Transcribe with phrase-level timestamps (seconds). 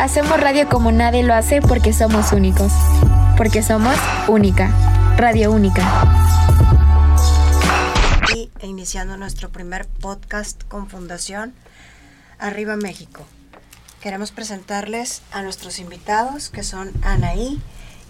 [0.00, 2.72] Hacemos radio como nadie lo hace porque somos únicos.
[3.36, 3.96] Porque somos
[4.28, 4.70] única.
[5.16, 5.82] Radio única.
[8.34, 11.54] Y iniciando nuestro primer podcast con Fundación
[12.38, 13.24] Arriba México.
[14.02, 17.60] Queremos presentarles a nuestros invitados que son Anaí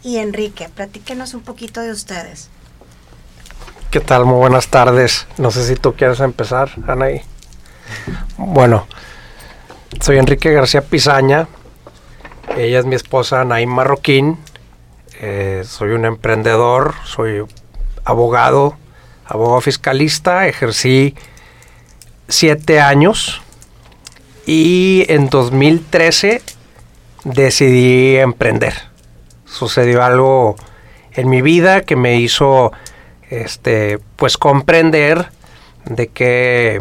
[0.02, 0.68] y Enrique.
[0.68, 2.50] Platíquenos un poquito de ustedes.
[3.90, 4.24] ¿Qué tal?
[4.26, 5.26] Muy buenas tardes.
[5.38, 7.22] No sé si tú quieres empezar, Anaí.
[8.36, 8.86] Bueno,
[10.00, 11.48] soy Enrique García Pizaña.
[12.56, 14.38] Ella es mi esposa Anaí Marroquín.
[15.20, 17.44] Eh, soy un emprendedor, soy
[18.04, 18.76] abogado,
[19.24, 20.46] abogado fiscalista.
[20.46, 21.14] Ejercí
[22.28, 23.42] siete años
[24.46, 26.42] y en 2013
[27.24, 28.74] decidí emprender.
[29.44, 30.56] Sucedió algo
[31.12, 32.72] en mi vida que me hizo
[33.30, 35.30] este pues comprender
[35.84, 36.80] de que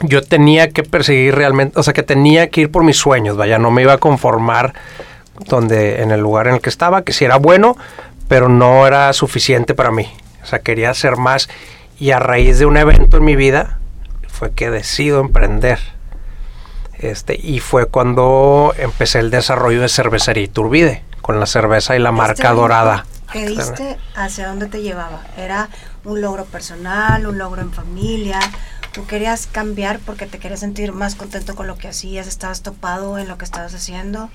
[0.00, 3.58] yo tenía que perseguir realmente, o sea, que tenía que ir por mis sueños, vaya,
[3.58, 4.74] no me iba a conformar
[5.46, 7.76] donde en el lugar en el que estaba, que si era bueno,
[8.28, 10.08] pero no era suficiente para mí.
[10.42, 11.48] O sea, quería hacer más
[11.98, 13.78] y a raíz de un evento en mi vida
[14.28, 15.78] fue que decido emprender.
[16.98, 22.10] Este, y fue cuando empecé el desarrollo de cervecería Iturbide, con la cerveza y la
[22.10, 23.06] Este marca dorada.
[23.32, 23.96] ¿Qué viste?
[24.14, 25.22] ¿Hacia dónde te llevaba?
[25.36, 25.68] ¿Era
[26.04, 28.38] un logro personal, un logro en familia?
[28.96, 32.26] ¿Tú querías cambiar porque te querías sentir más contento con lo que hacías?
[32.26, 34.30] ¿Estabas topado en lo que estabas haciendo?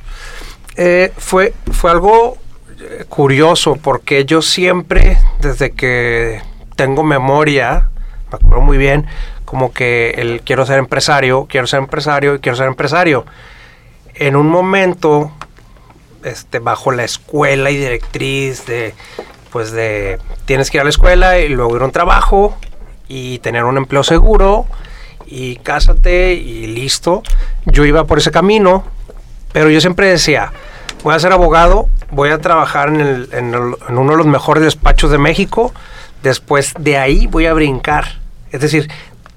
[0.76, 2.38] Eh, fue, fue algo
[2.80, 6.44] eh, curioso porque yo siempre, desde que
[6.76, 7.90] tengo memoria,
[8.31, 9.08] me acuerdo muy bien,
[9.45, 13.25] como que el quiero ser empresario, quiero ser empresario y quiero ser empresario.
[14.14, 15.31] En un momento,
[16.23, 18.94] este, bajo la escuela y directriz de,
[19.52, 22.56] pues de, tienes que ir a la escuela y luego ir a un trabajo
[23.14, 24.66] y tener un empleo seguro
[25.28, 27.23] y cásate y listo.
[27.66, 28.86] Yo iba por ese camino,
[29.52, 30.53] pero yo siempre decía,
[31.03, 34.28] voy a ser abogado, voy a trabajar en, el- en el- en uno de los
[34.28, 35.74] mejores despachos de México,
[36.24, 38.19] después de ahí voy a brincar.
[38.52, 38.90] Es decir,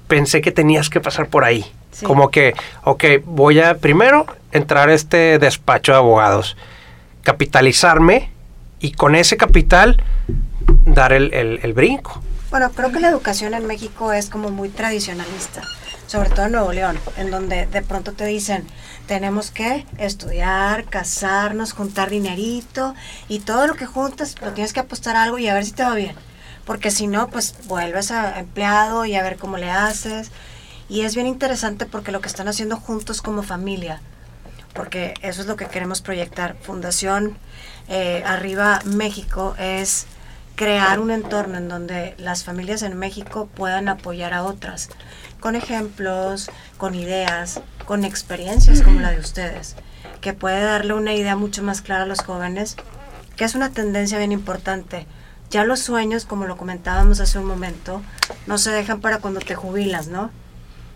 [0.07, 1.65] pensé que tenías que pasar por ahí.
[1.91, 2.05] Sí.
[2.05, 2.53] Como que,
[2.85, 6.55] ok, voy a primero entrar a este despacho de abogados,
[7.23, 8.29] capitalizarme
[8.79, 10.01] y con ese capital
[10.85, 12.21] dar el, el- el brinco.
[12.55, 15.61] Bueno, creo que la educación en México es como muy tradicionalista,
[16.07, 18.65] sobre todo en Nuevo León, en donde de pronto te dicen,
[19.07, 22.95] tenemos que estudiar, casarnos, juntar dinerito
[23.27, 25.73] y todo lo que juntas lo tienes que apostar a algo y a ver si
[25.73, 26.15] te va bien.
[26.65, 30.31] Porque si no, pues vuelves a empleado y a ver cómo le haces.
[30.87, 33.99] Y es bien interesante porque lo que están haciendo juntos como familia,
[34.73, 36.55] porque eso es lo que queremos proyectar.
[36.61, 37.37] Fundación
[37.89, 40.07] eh, Arriba México es
[40.55, 44.89] crear un entorno en donde las familias en México puedan apoyar a otras,
[45.39, 49.75] con ejemplos, con ideas, con experiencias como la de ustedes,
[50.21, 52.77] que puede darle una idea mucho más clara a los jóvenes,
[53.35, 55.05] que es una tendencia bien importante.
[55.49, 58.01] Ya los sueños, como lo comentábamos hace un momento,
[58.47, 60.31] no se dejan para cuando te jubilas, ¿no?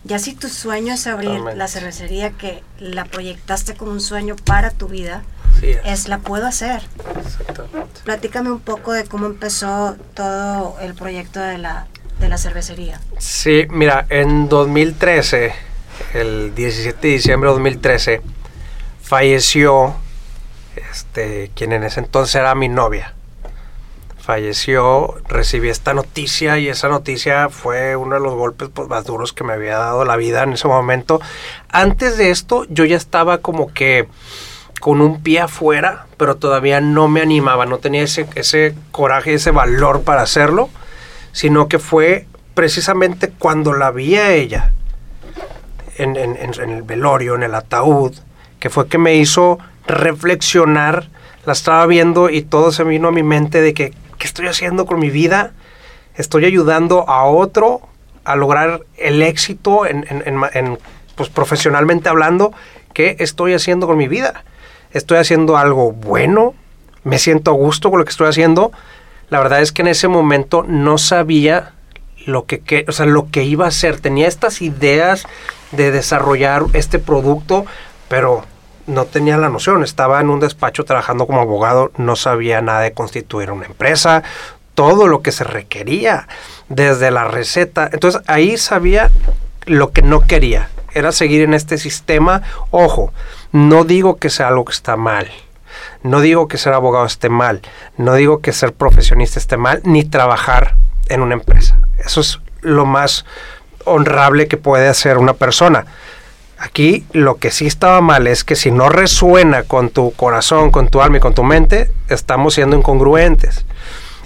[0.06, 1.58] Ya si tu sueño es abrir Totalmente.
[1.58, 5.24] la cervecería que la proyectaste como un sueño para tu vida,
[5.60, 6.82] Sí, es la puedo hacer.
[7.20, 8.00] exactamente.
[8.06, 11.88] Platícame un poco de cómo empezó todo el proyecto de la,
[12.20, 13.02] de la cervecería.
[13.18, 15.54] Sí, mira, en 2013,
[16.14, 18.22] el 17 de diciembre de 2013,
[19.02, 19.96] falleció
[20.92, 23.14] este, quien en ese entonces era mi novia.
[24.22, 29.34] Falleció, recibí esta noticia y esa noticia fue uno de los golpes pues, más duros
[29.34, 31.20] que me había dado la vida en ese momento.
[31.70, 34.08] Antes de esto yo ya estaba como que
[34.82, 39.52] con un pie afuera, pero todavía no me animaba, no tenía ese, ese coraje, ese
[39.52, 40.70] valor para hacerlo,
[41.32, 44.74] sino que fue precisamente cuando la vi a ella
[45.98, 48.14] en, en- el velorio, en el ataúd,
[48.60, 51.08] que fue que me hizo reflexionar,
[51.46, 54.86] la estaba viendo y todo se vino a mi mente de que, ¿qué estoy haciendo
[54.86, 55.54] con mi vida?
[56.16, 57.82] Estoy ayudando a otro
[58.24, 59.82] a lograr el éxito
[61.16, 62.54] pues, profesionalmente hablando,
[62.94, 64.44] ¿qué estoy haciendo con mi vida?
[64.92, 66.54] ¿Estoy haciendo algo bueno?
[67.04, 68.72] ¿Me siento a gusto con lo que estoy haciendo?
[69.30, 71.74] La verdad es que en ese momento no sabía
[72.26, 74.00] lo que, que- o sea, lo que iba a hacer.
[74.00, 75.26] Tenía estas ideas
[75.72, 77.66] de desarrollar este producto,
[78.10, 78.44] pero
[78.90, 79.84] no tenía la noción.
[79.84, 84.24] Estaba en un despacho trabajando como abogado, no sabía nada de constituir una empresa,
[84.74, 86.28] todo lo que se requería,
[86.68, 87.90] desde la receta.
[87.92, 89.10] Entonces ahí sabía
[89.66, 92.42] lo que no quería, era seguir en este sistema.
[92.72, 93.14] Ojo,
[93.52, 95.30] no digo que sea algo que está mal.
[96.02, 97.62] No digo que ser abogado esté mal,
[97.98, 100.76] no digo que ser profesionista esté mal, ni trabajar
[101.10, 101.78] en una empresa.
[101.98, 103.26] Eso es lo más
[103.86, 105.86] honrable que puede hacer una persona.
[106.60, 110.90] Aquí lo que sí estaba mal es que si no resuena con tu corazón, con
[110.90, 113.66] tu alma y con tu mente, estamos siendo incongruentes.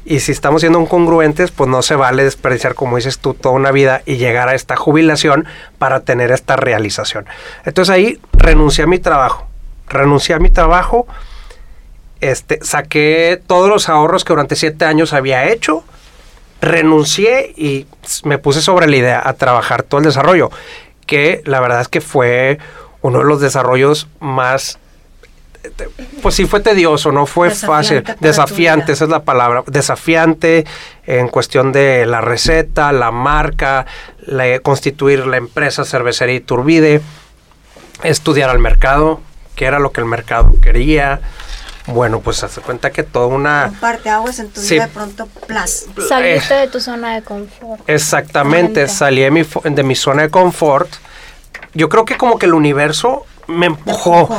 [0.03, 3.71] Y si estamos siendo incongruentes, pues no se vale desperdiciar, como dices tú, toda una
[3.71, 5.45] vida y llegar a esta jubilación
[5.77, 7.25] para tener esta realización.
[7.65, 9.47] Entonces ahí renuncié a mi trabajo.
[9.87, 11.05] Renuncié a mi trabajo,
[12.19, 15.83] este, saqué todos los ahorros que durante siete años había hecho,
[16.61, 17.85] renuncié y
[18.23, 20.49] me puse sobre la idea a trabajar todo el desarrollo,
[21.05, 22.59] que la verdad es que fue
[23.01, 24.79] uno de los desarrollos más
[26.21, 30.65] pues sí fue tedioso, no fue fácil, desafiante, esa es la palabra, desafiante
[31.05, 33.85] en cuestión de la receta, la marca,
[34.61, 37.01] constituir la empresa cervecería Iturbide,
[38.03, 39.21] estudiar al mercado,
[39.55, 41.21] qué era lo que el mercado quería.
[41.87, 43.67] Bueno, pues hace cuenta que toda una...
[43.69, 45.85] Un parte aguas en tu vida de pronto plus.
[46.07, 47.81] Saliste de tu zona de confort.
[47.87, 50.89] Exactamente, salí de mi, de mi zona de confort.
[51.73, 54.29] Yo creo que como que el universo me empujó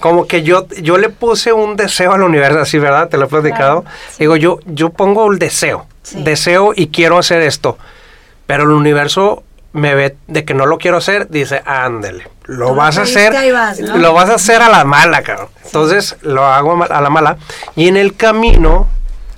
[0.00, 3.08] como que yo, yo le puse un deseo al universo, así, ¿verdad?
[3.08, 3.84] Te lo he platicado.
[4.18, 7.78] Digo, yo, yo pongo el deseo, deseo y quiero hacer esto,
[8.46, 12.96] pero el universo me ve de que no lo quiero hacer, dice, ándele, lo vas
[12.96, 13.34] a hacer,
[13.96, 15.48] lo vas a hacer a la mala, cabrón.
[15.64, 17.38] Entonces lo hago a la mala.
[17.74, 18.86] Y en el camino,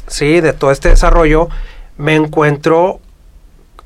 [0.06, 1.48] sí, de todo este desarrollo,
[1.96, 3.00] me encuentro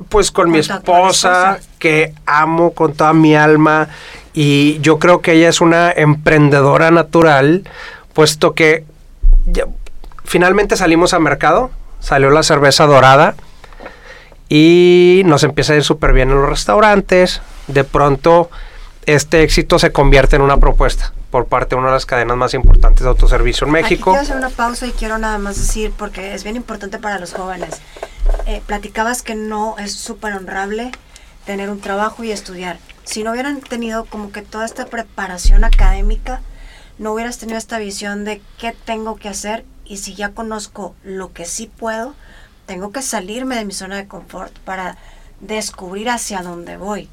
[0.08, 3.88] pues con mi esposa, que amo con toda mi alma,
[4.35, 7.62] y yo creo que ella es una emprendedora natural,
[8.12, 8.85] puesto que
[10.25, 11.70] finalmente salimos al mercado,
[12.00, 13.37] salió la cerveza dorada
[14.50, 17.41] y nos empieza a ir súper bien en los restaurantes.
[17.69, 18.50] De pronto
[19.06, 22.52] este éxito se convierte en una propuesta por parte de una de las cadenas más
[22.52, 24.11] importantes de autoservicio en México.
[24.11, 27.32] quiero hacer una pausa y quiero nada más decir, porque es bien importante para los
[27.32, 27.81] jóvenes.
[28.47, 30.91] Eh, platicabas que no es súper honrable
[31.46, 32.79] tener un trabajo y estudiar
[33.11, 36.41] si no hubieran tenido como que toda esta preparación académica,
[36.99, 41.32] no hubieras tenido esta visión de qué tengo que hacer y si ya conozco lo
[41.32, 42.14] que sí puedo,
[42.70, 44.96] tengo que salirme de mi zona de confort para
[45.40, 47.08] descubrir hacia dónde voy,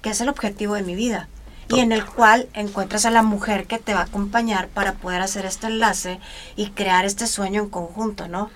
[0.00, 1.28] que es el objetivo de mi vida
[1.68, 5.20] y en el cual encuentras a la mujer que te va a acompañar para poder
[5.20, 6.18] hacer este enlace
[6.56, 8.48] y crear este sueño en conjunto, ¿no?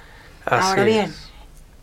[0.46, 1.14] Ahora bien,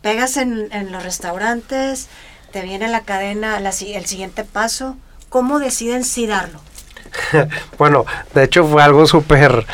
[0.02, 2.08] pegas en, en los restaurantes,
[2.50, 4.96] te viene la cadena, el siguiente paso,
[5.28, 6.58] ¿cómo deciden si darlo?
[7.78, 9.66] bueno, de hecho fue algo súper,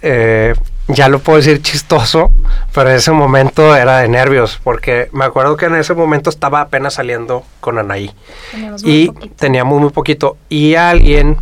[0.00, 0.54] eh,
[0.88, 2.32] ya lo puedo decir chistoso,
[2.74, 6.60] pero en ese momento era de nervios, porque me acuerdo que en ese momento estaba
[6.60, 8.14] apenas saliendo con Anaí.
[8.84, 10.36] y teníamos muy poquito.
[10.48, 11.38] Y alguien...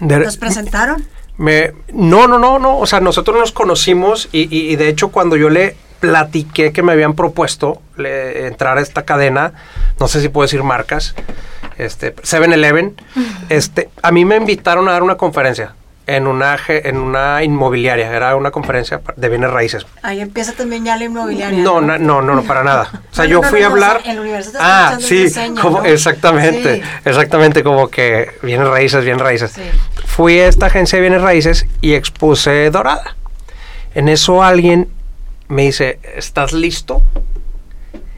[0.00, 1.06] ¿Nos presentaron?
[1.38, 2.78] Me, no, no, no, no.
[2.78, 6.92] O sea, nosotros nos conocimos y, y de hecho cuando yo le platiqué que me
[6.92, 9.52] habían propuesto entrar a esta cadena,
[9.98, 11.14] no sé si puedo decir marcas,
[11.78, 12.94] este, 7-Eleven,
[13.48, 15.74] este, a mí me invitaron a dar una conferencia
[16.06, 19.86] en una en una inmobiliaria, era una conferencia de bienes raíces.
[20.02, 21.62] Ahí empieza también ya la inmobiliaria.
[21.62, 23.02] No, no, no, no, para nada.
[23.10, 24.00] O sea, yo fui a hablar.
[24.04, 25.26] en la ah, sí,
[25.60, 29.54] como, exactamente, exactamente como que bienes raíces, bienes raíces.
[30.04, 33.16] Fui a esta agencia de bienes raíces y expuse Dorada.
[33.94, 34.88] En eso alguien
[35.48, 37.02] me dice, ¿estás listo?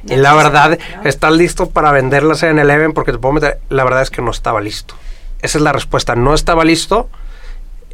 [0.05, 2.93] Y la verdad, ¿estás listo para venderlas en el Eleven?
[2.93, 4.94] Porque te puedo meter, la verdad es que no estaba listo.
[5.40, 7.08] Esa es la respuesta, no estaba listo.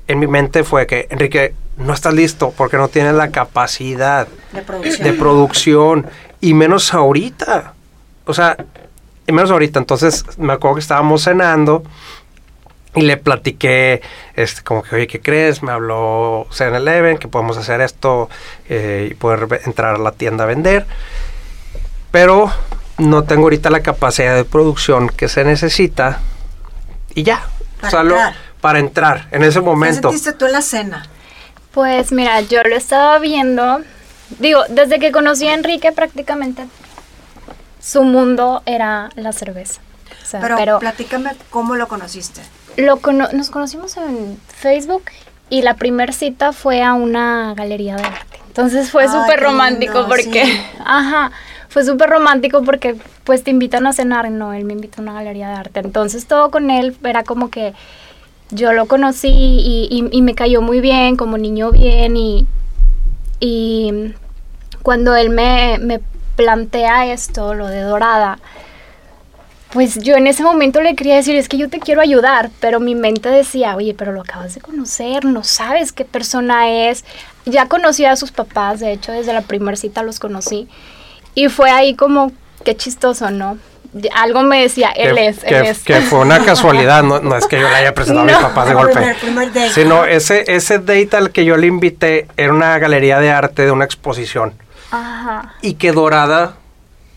[0.07, 4.63] En mi mente fue que, Enrique, no estás listo porque no tienes la capacidad de
[4.63, 5.03] producción.
[5.03, 6.07] de producción
[6.41, 7.75] y menos ahorita.
[8.27, 8.57] O sea,
[9.27, 9.79] y menos ahorita.
[9.79, 11.83] Entonces me acuerdo que estábamos cenando
[12.95, 14.03] y le platiqué,
[14.37, 15.63] este, como que, oye, ¿qué crees?
[15.63, 18.29] Me habló 7-Eleven, que podemos hacer esto
[18.69, 20.87] eh, y poder entrar a la tienda a vender.
[22.13, 22.53] Pero
[22.99, 26.21] no tengo ahorita la capacidad de producción que se necesita.
[27.15, 27.45] Y ya.
[27.81, 28.35] Para entrar.
[28.65, 30.09] Para entrar en ese momento.
[30.09, 31.07] ¿Qué sentiste tú en la cena?
[31.73, 33.83] Pues mira, yo lo estaba viendo.
[34.39, 36.65] Digo, desde que conocí a Enrique prácticamente
[37.79, 39.83] su mundo era la cerveza.
[40.33, 42.41] pero, pero platícame cómo lo conociste
[42.77, 43.01] lo
[43.33, 45.05] nos conocimos en Facebook
[45.51, 48.41] y la primera cita fue a una galería de arte.
[48.47, 50.45] Entonces fue súper romántico porque,
[50.85, 51.33] ajá,
[51.69, 55.13] fue súper romántico porque pues te invitan a cenar, no, él me invita a una
[55.13, 55.81] galería de arte.
[55.81, 57.75] Entonces todo con él era como que
[58.51, 62.47] yo lo conocí y, me cayó muy bien, como niño bien y,
[63.41, 64.15] y
[64.83, 66.01] cuando él me, me
[66.37, 68.39] plantea esto, lo de Dorada,
[69.75, 72.79] pues yo en ese momento le quería decir, es que yo te quiero ayudar, pero
[72.79, 77.05] mi mente decía, oye, pero lo acabas de conocer, no sabes qué persona es.
[77.45, 80.69] Ya conocí a sus papás, de hecho, desde la primera cita los conocí.
[81.35, 82.31] Y fue ahí como,
[82.65, 83.59] qué chistoso, ¿no?
[84.15, 85.79] Algo me decía, él que, es, que, él es.
[85.85, 88.49] que fue una casualidad, no, no es que yo le haya presentado a mis No.
[88.49, 89.15] papás de golpe.
[89.73, 93.71] Sino ese, ese date al que yo le invité era una galería de arte de
[93.71, 94.55] una exposición.
[94.91, 95.55] Ajá.
[95.63, 96.55] Y que Dorada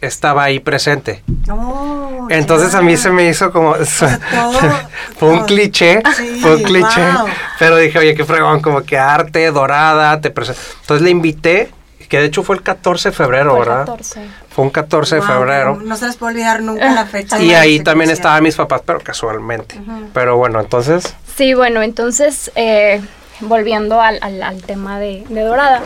[0.02, 1.24] estaba ahí presente.
[1.52, 3.74] Oh, Entonces a mí se me hizo como...
[3.74, 3.86] todo-
[5.18, 7.02] fue un todo- cliché, Sí, fue un cliché.
[7.02, 7.26] wow.
[7.58, 10.62] Pero dije, oye, qué fregón, como que arte, dorada, te presento.
[10.82, 11.70] Entonces le invité,
[12.08, 13.86] que de hecho fue el 14 de febrero, Fue el ¿verdad?
[13.86, 14.22] 14.
[14.50, 15.76] Fue un 14 de febrero.
[15.84, 17.40] No se les puede olvidar nunca la fecha.
[17.42, 19.80] Y ahí también estaban mis papás, pero casualmente.
[20.14, 21.14] Pero bueno, entonces...
[21.36, 23.02] Sí, bueno, entonces, eh,
[23.42, 25.82] volviendo al, al- al tema de, de Dorada,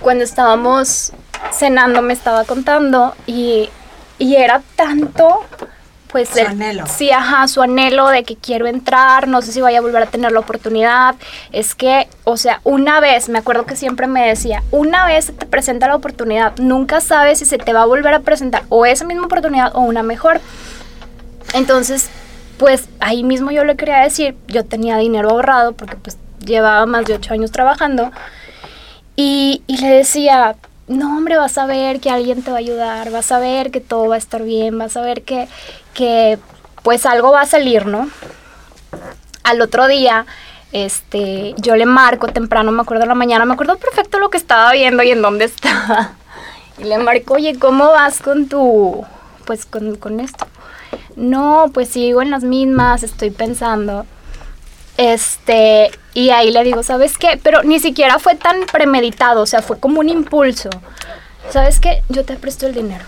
[0.00, 1.12] cuando estábamos
[1.52, 3.68] cenando me estaba contando y,
[4.18, 5.44] y era tanto,
[6.12, 6.28] pues...
[6.28, 6.84] Su el- anhelo.
[6.86, 10.06] Sí, ajá, su anhelo de que quiero entrar, no sé si vaya a volver a
[10.06, 11.14] tener la oportunidad.
[11.50, 15.32] Es que, o sea, una vez, me acuerdo que siempre me decía, una vez se
[15.32, 18.86] te presenta la oportunidad, nunca sabes si se te va a volver a presentar o
[18.86, 20.40] esa misma oportunidad o una mejor.
[21.54, 22.08] Entonces,
[22.58, 27.04] pues ahí mismo yo le quería decir, yo tenía dinero ahorrado porque pues llevaba más
[27.06, 28.10] de ocho años trabajando
[29.16, 30.56] y, y le decía,
[30.92, 33.80] no hombre, vas a ver que alguien te va a ayudar, vas a ver que
[33.80, 35.48] todo va a estar bien, vas a ver que,
[35.94, 36.38] que
[36.82, 38.08] pues algo va a salir, ¿no?
[39.44, 40.26] Al otro día,
[40.72, 44.38] este, yo le marco temprano, me acuerdo de la mañana, me acuerdo perfecto lo que
[44.38, 46.12] estaba viendo y en dónde estaba.
[46.78, 49.04] Y le marco, oye, ¿cómo vas con tu,
[49.44, 50.46] pues con, con esto?
[51.16, 54.06] No, pues sigo en las mismas, estoy pensando.
[54.96, 57.38] Este, y ahí le digo, ¿sabes qué?
[57.42, 60.70] Pero ni siquiera fue tan premeditado, o sea, fue como un impulso.
[61.50, 62.02] ¿Sabes qué?
[62.08, 63.04] Yo te presto el dinero.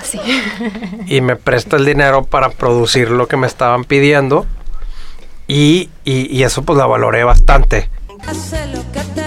[0.00, 0.20] Así.
[1.06, 4.46] y me prestó el dinero para producir lo que me estaban pidiendo
[5.48, 7.88] y, y- y eso pues la valoré bastante.
[8.26, 9.25] Hace lo que te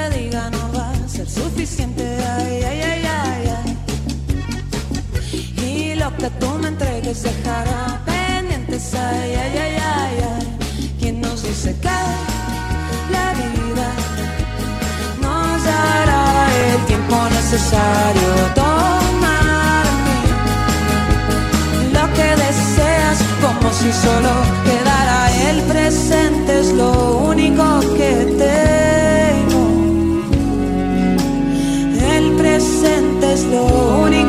[17.52, 18.30] necesario?
[18.54, 19.86] Tomar
[21.94, 24.34] lo que deseas como si solo
[24.66, 26.92] quedara el presente es lo
[27.32, 28.12] único que
[28.46, 29.62] tengo
[32.18, 33.64] el presente es lo
[34.06, 34.29] único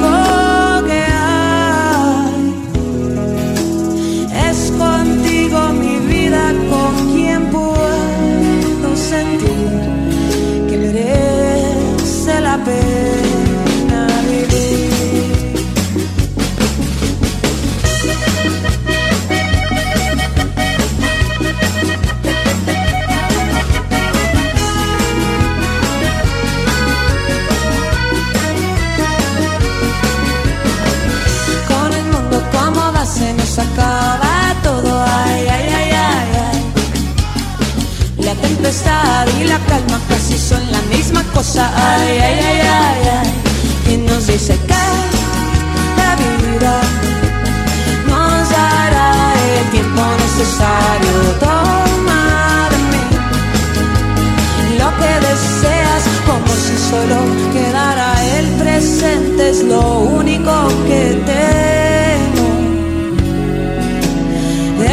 [56.90, 57.18] solo
[57.52, 60.52] quedara el presente es lo único
[60.88, 62.50] que tengo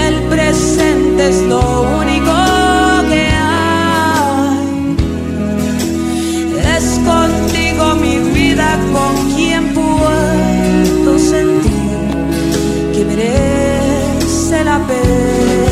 [0.08, 2.34] el presente es lo único
[3.10, 3.24] que
[3.56, 4.96] hay.
[6.76, 11.98] Es contigo mi vida con quien puedo sentir
[12.94, 15.67] que merece la pena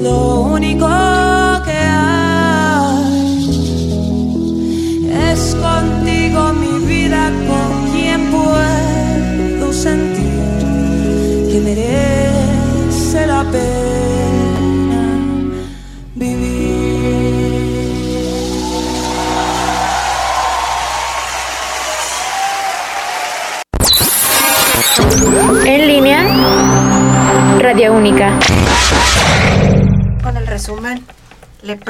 [0.00, 0.47] presente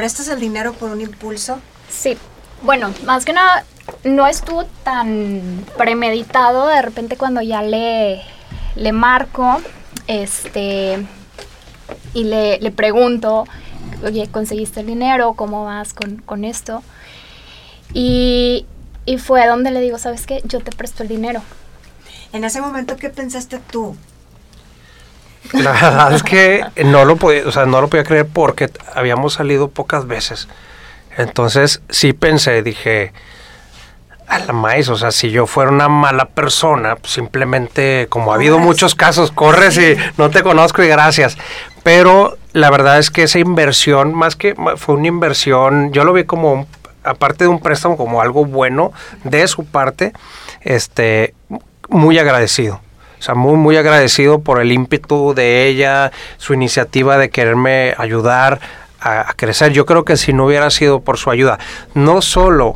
[0.09, 1.59] prestas el dinero por un impulso?
[1.91, 2.17] Sí,
[2.63, 3.67] bueno, más que nada
[4.05, 8.23] no estuvo tan premeditado de repente cuando ya le,
[8.75, 9.61] le marco
[10.07, 11.07] este
[12.15, 13.45] y le, le pregunto,
[14.03, 15.35] oye, ¿conseguiste el dinero?
[15.35, 16.83] ¿Cómo vas con, con esto?
[17.93, 18.65] Y,
[19.05, 20.41] y fue donde le digo, ¿sabes qué?
[20.47, 21.43] Yo te presto el dinero.
[22.33, 23.95] En ese momento, ¿qué pensaste tú?
[25.53, 29.35] La verdad es que no lo podía, o sea, no lo podía creer porque habíamos
[29.35, 30.49] salido pocas veces.
[31.17, 33.13] Entonces sí pensé, dije,
[34.29, 38.35] a la maíz, o sea, si yo fuera una mala persona, pues, simplemente, como ha
[38.35, 41.39] habido muchos casos, corres y no te conozco y gracias.
[41.83, 46.25] Pero la verdad es que esa inversión, más que fue una inversión, yo lo vi
[46.25, 46.67] como, un-
[47.05, 48.93] aparte de un préstamo, como algo bueno
[49.25, 50.13] de su parte,
[50.61, 51.35] este,
[51.89, 52.81] muy agradecido.
[53.19, 58.61] O sea, muy, muy agradecido por el ímpetu de ella, su iniciativa de quererme ayudar
[59.01, 59.73] a, a crecer.
[59.73, 61.59] Yo creo que si no hubiera sido por su ayuda,
[61.95, 62.75] no solo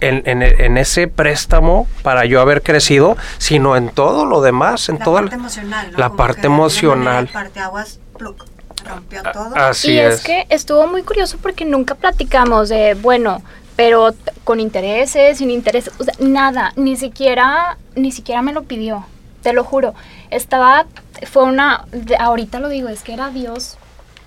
[0.00, 4.98] en, en- en ese préstamo para yo haber crecido, sino en todo lo demás, en
[4.98, 5.98] la toda parte emocional, ¿no?
[5.98, 7.28] la parte emocional.
[7.32, 8.44] parteaguas, pluc,
[8.88, 9.54] rompió todo.
[9.56, 10.14] Así y es.
[10.16, 10.20] es.
[10.22, 13.42] que estuvo muy curioso porque nunca platicamos de, bueno,
[13.76, 19.04] pero con intereses, sin intereses, o sea, nada, ni siquiera, ni siquiera me lo pidió,
[19.42, 19.94] te lo juro.
[20.30, 20.86] Estaba,
[21.26, 21.84] fue una,
[22.18, 23.76] ahorita lo digo, es que era Dios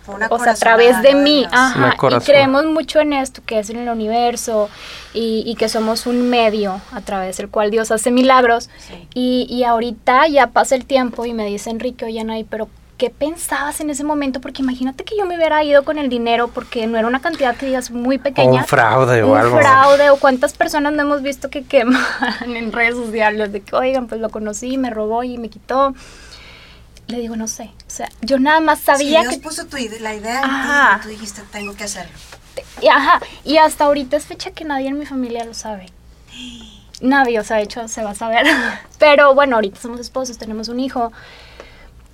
[0.08, 3.70] una o sea, a través de mí, ajá, y creemos mucho en esto, que es
[3.70, 4.68] en el universo,
[5.13, 9.08] y, y que somos un medio a través del cual Dios hace milagros, Sí.
[9.13, 12.68] y, y ahorita ya pasa el tiempo y me dice Enrique, oye, Anaí, pero
[13.01, 14.41] ¿qué pensabas en ese momento?
[14.41, 17.56] Porque imagínate que yo me hubiera ido con el dinero, porque no era una cantidad
[17.56, 18.62] que digas muy O pequeña.
[18.62, 19.58] un fraude o un algo.
[19.58, 21.99] fraude, o cuántas personas no hemos visto que queman
[22.45, 25.95] en redes sociales, de que, oigan, pues lo conocí, me robó y me quitó.
[27.08, 29.78] Le digo, no sé, o sea, yo nada más sabía sí, Dios que puso tu
[29.99, 30.99] la idea Ajá.
[30.99, 32.13] y tú dijiste, tengo que hacerlo.
[32.84, 35.88] Y, ajá, y hasta ahorita es fecha que nadie en mi familia lo sabe.
[37.02, 38.45] Nadie, o sea, de hecho se va a saber.
[38.99, 41.12] Pero bueno, ahorita somos esposos, tenemos un hijo.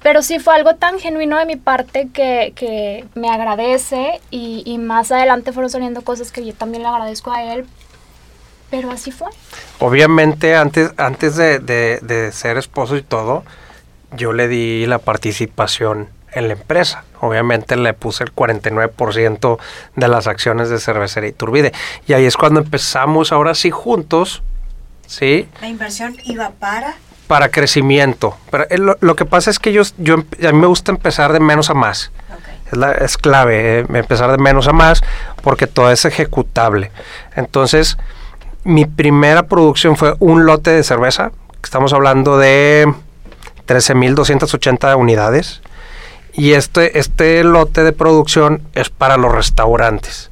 [0.03, 4.77] Pero sí fue algo tan genuino de mi parte que, que me agradece y, y
[4.77, 7.65] más adelante fueron saliendo cosas que yo también le agradezco a él.
[8.69, 9.29] Pero así fue.
[9.79, 13.43] Obviamente, antes, antes de, de- de ser esposo y todo,
[14.15, 17.03] yo le di la participación en la empresa.
[17.21, 19.57] Obviamente le puse el 49%
[19.95, 21.71] de las acciones de Cervecería Iturbide.
[22.07, 24.43] Y ahí es cuando empezamos ahora sí juntos,
[25.07, 25.47] ¿sí?
[25.61, 26.95] La inversión iba para...
[27.27, 28.37] Para crecimiento.
[28.49, 30.91] Pero eh, lo, lo que pasa es que yo, yo, empe- a mí me gusta
[30.91, 32.11] empezar de menos a más.
[32.71, 35.01] Es, la- es clave eh, empezar de menos a más
[35.43, 36.91] porque todo es ejecutable.
[37.35, 37.97] Entonces,
[38.63, 41.31] mi primera producción fue un lote de cerveza.
[41.63, 42.93] Estamos hablando de
[43.67, 45.61] 13.280 unidades.
[46.33, 50.29] Y este, este lote de producción es para los restaurantes.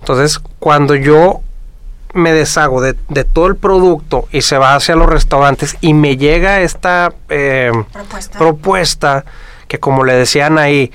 [0.00, 1.40] Entonces, cuando yo
[2.12, 6.16] me deshago de, de todo el producto y se va hacia los restaurantes y me
[6.16, 8.38] llega esta eh, Propuesta.
[8.38, 9.24] propuesta
[9.68, 10.90] que como le decían ahí,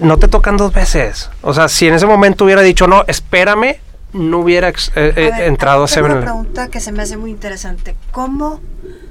[0.00, 1.30] no te tocan dos veces.
[1.42, 3.76] O sea, si en ese momento hubiera dicho, no, espérame,
[4.12, 7.16] no hubiera eh, A eh, ver, entrado a una 7 pregunta que se me hace
[7.16, 7.94] muy interesante.
[8.10, 8.60] ¿Cómo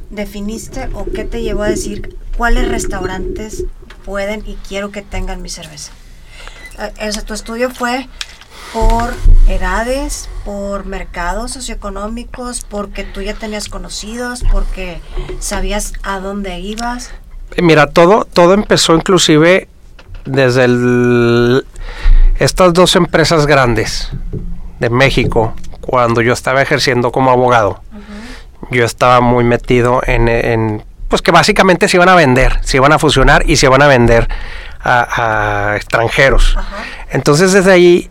[0.10, 3.66] definiste o qué te llevó a decir cuáles restaurantes
[4.06, 5.92] pueden y quiero que tengan mi cerveza?
[6.80, 8.08] Eh, o sea, tu estudio fue
[8.74, 9.14] por
[9.48, 15.00] edades, por mercados socioeconómicos, porque tú ya tenías conocidos, porque
[15.40, 17.12] sabías a dónde ibas.
[17.62, 19.68] Mira, todo, todo empezó inclusive
[20.26, 21.66] desde el-
[22.40, 24.10] estas dos empresas grandes
[24.80, 27.82] de México, cuando yo estaba ejerciendo como abogado.
[28.70, 32.92] Yo estaba muy metido en, en, pues que básicamente se iban a vender, se iban
[32.92, 34.28] a fusionar y se iban a vender
[34.82, 36.58] a, a extranjeros.
[37.10, 38.10] Entonces desde ahí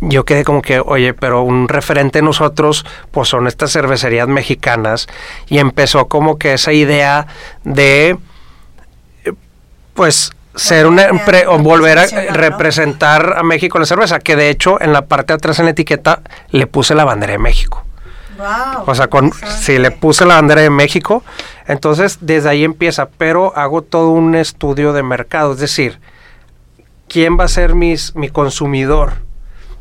[0.00, 5.06] yo quedé como que, oye, pero un referente de nosotros, pues son estas cervecerías mexicanas.
[5.48, 7.26] Y empezó como que esa idea
[7.64, 8.18] de,
[9.94, 11.08] pues, ser una
[11.58, 14.18] Volver a representar a México en la cerveza.
[14.20, 17.32] Que de hecho, en la parte de atrás en la etiqueta le puse la bandera
[17.32, 17.82] de México.
[18.36, 18.84] Wow.
[18.86, 21.22] O sea, con, si le puse la bandera de México,
[21.66, 26.00] entonces desde ahí empieza, pero hago todo un estudio de mercado, es decir,
[27.08, 29.12] ¿quién va a ser mis, mi consumidor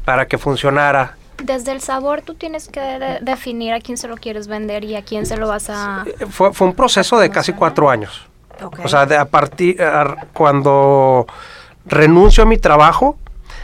[0.05, 4.15] para que funcionara Desde el sabor tú tienes que de- definir a quién se lo
[4.17, 6.05] quieres vender y a quién se lo vas a...
[6.29, 8.27] Fue, fue un proceso de casi cuatro años.
[8.83, 11.25] O sea, de a partir a- cuando
[11.85, 13.17] renuncio a mi trabajo,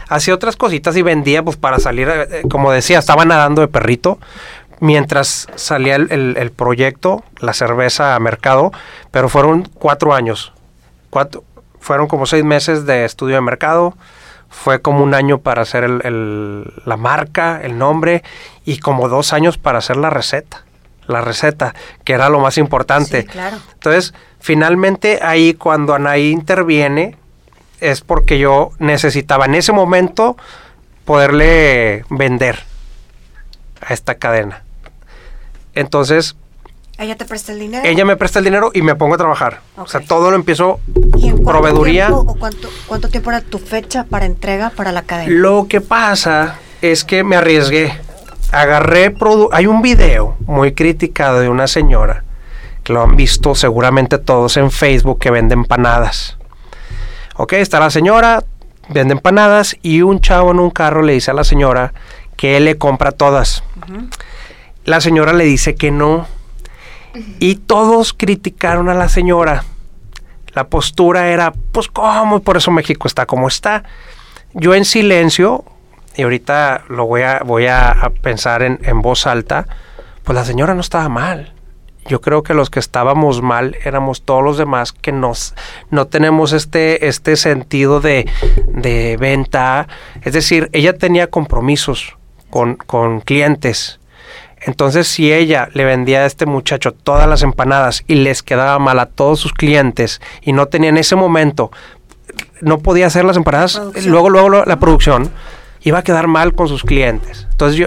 [0.08, 3.68] hacía otras cositas y vendía, pues para salir, eh, eh, como decía, estaba nadando de
[3.68, 4.18] perrito
[4.80, 8.72] mientras salía el, el- el proyecto, la cerveza a mercado,
[9.10, 10.52] pero fueron cuatro años.
[11.10, 11.44] Cuatro,
[11.78, 13.94] fueron como seis meses de estudio de mercado,
[14.50, 18.22] fue como un año para hacer el- el- la marca, el nombre,
[18.64, 20.64] y como dos años para hacer la receta.
[21.06, 23.22] La receta, que era lo más importante.
[23.22, 23.56] Sí, claro.
[23.72, 27.16] Entonces, finalmente ahí cuando Anaí interviene,
[27.80, 30.36] es porque yo necesitaba en ese momento
[31.04, 32.60] poderle vender
[33.80, 34.62] a esta cadena.
[35.74, 36.36] Entonces,
[37.00, 37.82] Ella te presta el dinero.
[37.84, 39.60] ella me presta el dinero y me pongo a trabajar.
[39.78, 40.80] O sea, todo lo empiezo
[41.16, 42.08] ¿Y en cuánto proveeduría.
[42.08, 45.32] tiempo o cuánto, cuánto tiempo era tu fecha para entrega para la cadena?
[45.32, 47.98] Lo que pasa es que me arriesgué.
[48.52, 52.24] Agarré produ- hay un video muy criticado de una señora
[52.84, 56.36] que lo han visto seguramente todos en Facebook que vende empanadas.
[57.36, 58.44] Ok, está la señora,
[58.90, 61.94] vende empanadas y un chavo en un carro le dice a la señora
[62.36, 63.62] que él le compra todas.
[64.84, 66.26] La señora le dice que no.
[67.38, 69.64] Y todos criticaron a la señora.
[70.54, 72.40] La postura era, pues, ¿cómo?
[72.40, 73.84] Por eso México está como está.
[74.52, 75.64] Yo en silencio,
[76.16, 79.66] y ahorita lo voy a, voy a pensar en, en voz alta,
[80.24, 81.54] pues la señora no estaba mal.
[82.06, 85.54] Yo creo que los que estábamos mal éramos todos los demás que nos,
[85.90, 88.28] no tenemos este, este sentido de,
[88.66, 89.86] de venta.
[90.22, 92.16] Es decir, ella tenía compromisos
[92.48, 93.99] con, con clientes.
[94.62, 98.98] Entonces, si ella le vendía a este muchacho todas las empanadas y les quedaba mal
[99.00, 101.70] a todos sus clientes y no tenía en ese momento,
[102.60, 104.10] no podía hacer las empanadas, Producción.
[104.12, 105.30] luego, luego la producción
[105.82, 107.46] iba a quedar mal con sus clientes.
[107.50, 107.86] Entonces, yo,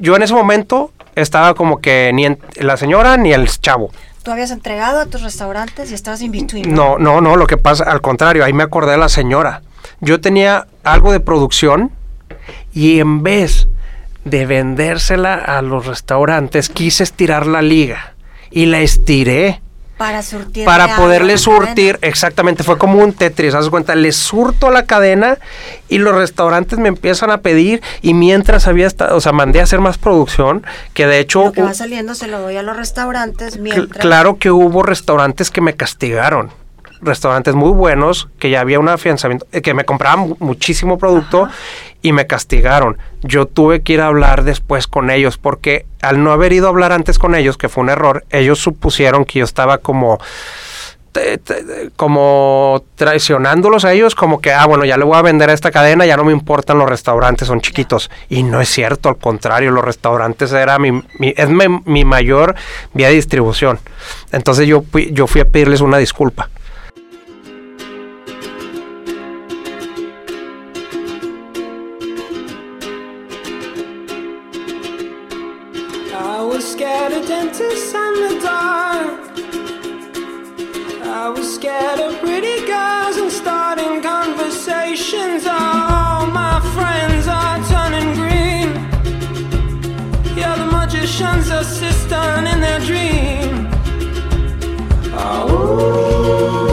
[0.00, 3.90] yo en ese momento estaba como que ni en- la señora ni el chavo.
[4.24, 6.74] Tú habías entregado a tus restaurantes y estabas in between.
[6.74, 9.62] No, no, no, lo que pasa, al contrario, ahí me acordé de la señora.
[10.00, 11.92] Yo tenía algo de producción
[12.72, 13.68] y en vez
[14.24, 18.14] de vendérsela a los restaurantes, quise estirar la liga
[18.50, 19.60] y la estiré
[19.98, 20.64] Para surtir.
[20.64, 25.38] para poderle surtir, exactamente, fue como un Tetris, haz cuenta, le surto la cadena
[25.88, 29.64] y los restaurantes me empiezan a pedir y mientras había estado, o sea, mandé a
[29.64, 32.76] hacer más producción, que de hecho Lo que va saliendo se lo doy a los
[32.76, 34.00] restaurantes mientras.
[34.00, 36.50] Claro que hubo restaurantes que me castigaron.
[37.00, 41.48] Restaurantes muy buenos, que ya había un afianzamiento, eh, que me compraban mu- muchísimo producto
[42.04, 42.98] y me castigaron.
[43.22, 46.70] Yo tuve que ir a hablar después con ellos porque al no haber ido a
[46.70, 50.18] hablar antes con ellos, que fue un error, ellos supusieron que yo estaba como
[51.96, 55.70] como traicionándolos a ellos, como que, ah, bueno, ya le voy a vender a esta
[55.70, 58.10] cadena, ya no me importan los restaurantes, son chiquitos.
[58.28, 62.56] Y no es cierto, al contrario, los restaurantes era mi, mi- es mi, mayor
[62.94, 63.78] vía de distribución.
[64.32, 66.50] Entonces yo, yo fui a pedirles una disculpa.
[92.04, 93.68] Assistant in their dream.
[95.16, 96.63] Oh,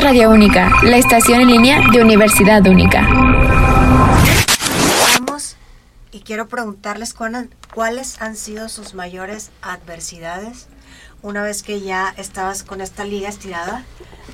[0.00, 3.06] Radio Única, la estación en línea de Universidad Única.
[5.18, 5.56] Vamos
[6.12, 10.68] y quiero preguntarles cuál- cuáles han sido sus mayores adversidades
[11.22, 13.84] una vez que ya estabas con esta liga estirada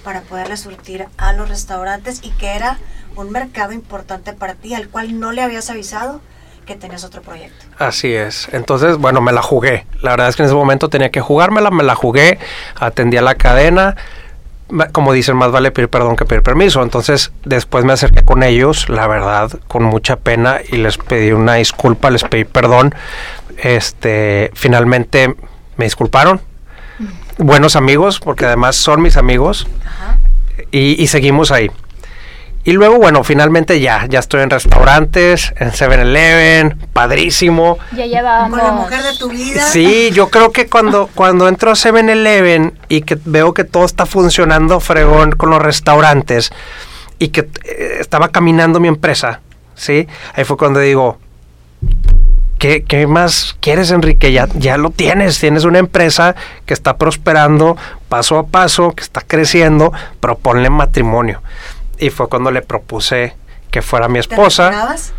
[0.05, 2.79] para poderle surtir a los restaurantes y que era
[3.17, 6.21] un mercado importante para ti al cual no le habías avisado
[6.67, 7.65] que tenías otro proyecto.
[7.79, 8.49] Así es.
[8.53, 9.87] Entonces, bueno, me la jugué.
[10.03, 12.39] La verdad es que en ese momento tenía que jugármela, me la jugué,
[12.79, 13.97] atendí a la cadena.
[14.93, 16.83] Como dicen, más vale pedir perdón que pedir permiso.
[16.83, 21.55] Entonces, después me acerqué con ellos, la verdad, con mucha pena y les pedí una
[21.55, 22.95] disculpa, les pedí perdón.
[23.59, 25.35] Este, finalmente
[25.77, 26.41] me disculparon.
[27.39, 30.19] Buenos amigos, porque además son mis amigos Ajá.
[30.71, 31.71] y, y seguimos ahí.
[32.67, 37.79] Y luego, bueno, finalmente ya, ya estoy en restaurantes, en 7-Eleven, padrísimo.
[37.95, 38.59] Ya llevábamos...
[38.59, 39.61] Con la mujer de tu vida.
[39.61, 44.07] Sí, yo creo que cuando, cuando entro a 7-Eleven y que veo que todo está
[44.07, 46.53] funcionando fregón con los restaurantes
[47.19, 49.41] y que eh, estaba caminando mi empresa,
[49.75, 50.09] ¿sí?
[50.33, 51.19] Ahí fue cuando digo,
[52.59, 54.33] ¿qué, qué más quieres, Enrique?
[54.33, 57.77] Ya, ya lo tienes, tienes una empresa que está prosperando
[58.09, 61.43] paso a paso, que está creciendo, proponle matrimonio.
[62.05, 63.35] Y fue cuando le propuse
[63.71, 64.65] que fuera mi ¿Te esposa.
[64.71, 65.13] retirabas?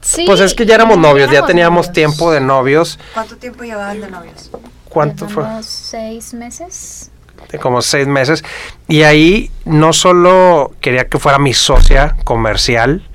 [0.00, 1.92] Sí, Pues es que ya éramos novios, ya teníamos novios.
[1.94, 2.98] tiempo de novios.
[3.14, 4.50] ¿Cuánto tiempo llevaban de novios?
[4.88, 5.44] ¿Cuánto fue?
[5.62, 7.10] Seis meses.
[7.50, 8.42] de como seis meses.
[8.88, 13.06] Y ahí no solo quería que fuera mi socia comercial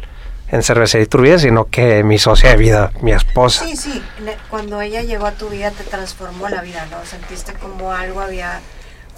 [0.52, 3.66] en cervecería Iturbide, sino que mi socia de vida, mi esposa.
[3.66, 4.04] Sí, sí.
[4.50, 6.98] Cuando ella llegó a tu vida te transformó la vida, ¿no?
[7.06, 8.60] Sentiste como algo había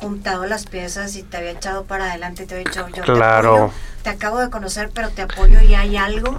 [0.01, 3.53] juntado las piezas y te había echado para adelante y te había dicho, yo Claro.
[3.53, 6.37] te apoyo, te acabo de conocer, pero te apoyo y hay algo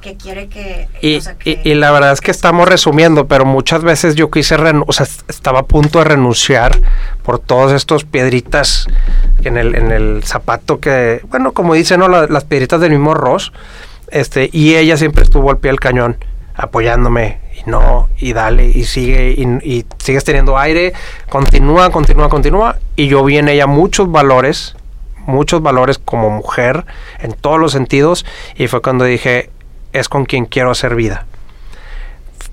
[0.00, 0.88] que quiere que...
[1.02, 4.14] Y, o sea, que- y- y la verdad es que estamos resumiendo, pero muchas veces
[4.14, 6.80] yo quise, o sea, est- estaba a punto de renunciar
[7.22, 8.86] por todos estos piedritas
[9.44, 12.08] en el, en el zapato que, bueno, como dicen, ¿no?
[12.08, 13.52] La- las piedritas del mismo Ross,
[14.10, 16.16] este, y ella siempre estuvo al pie del cañón
[16.54, 20.92] apoyándome y no, y dale, y sigue, y, y sigues teniendo aire,
[21.28, 24.76] continúa, continúa, continúa, y yo vi en ella muchos valores,
[25.26, 26.84] muchos valores como mujer,
[27.18, 28.24] en todos los sentidos,
[28.56, 29.50] y fue cuando dije,
[29.92, 31.26] es con quien quiero hacer vida.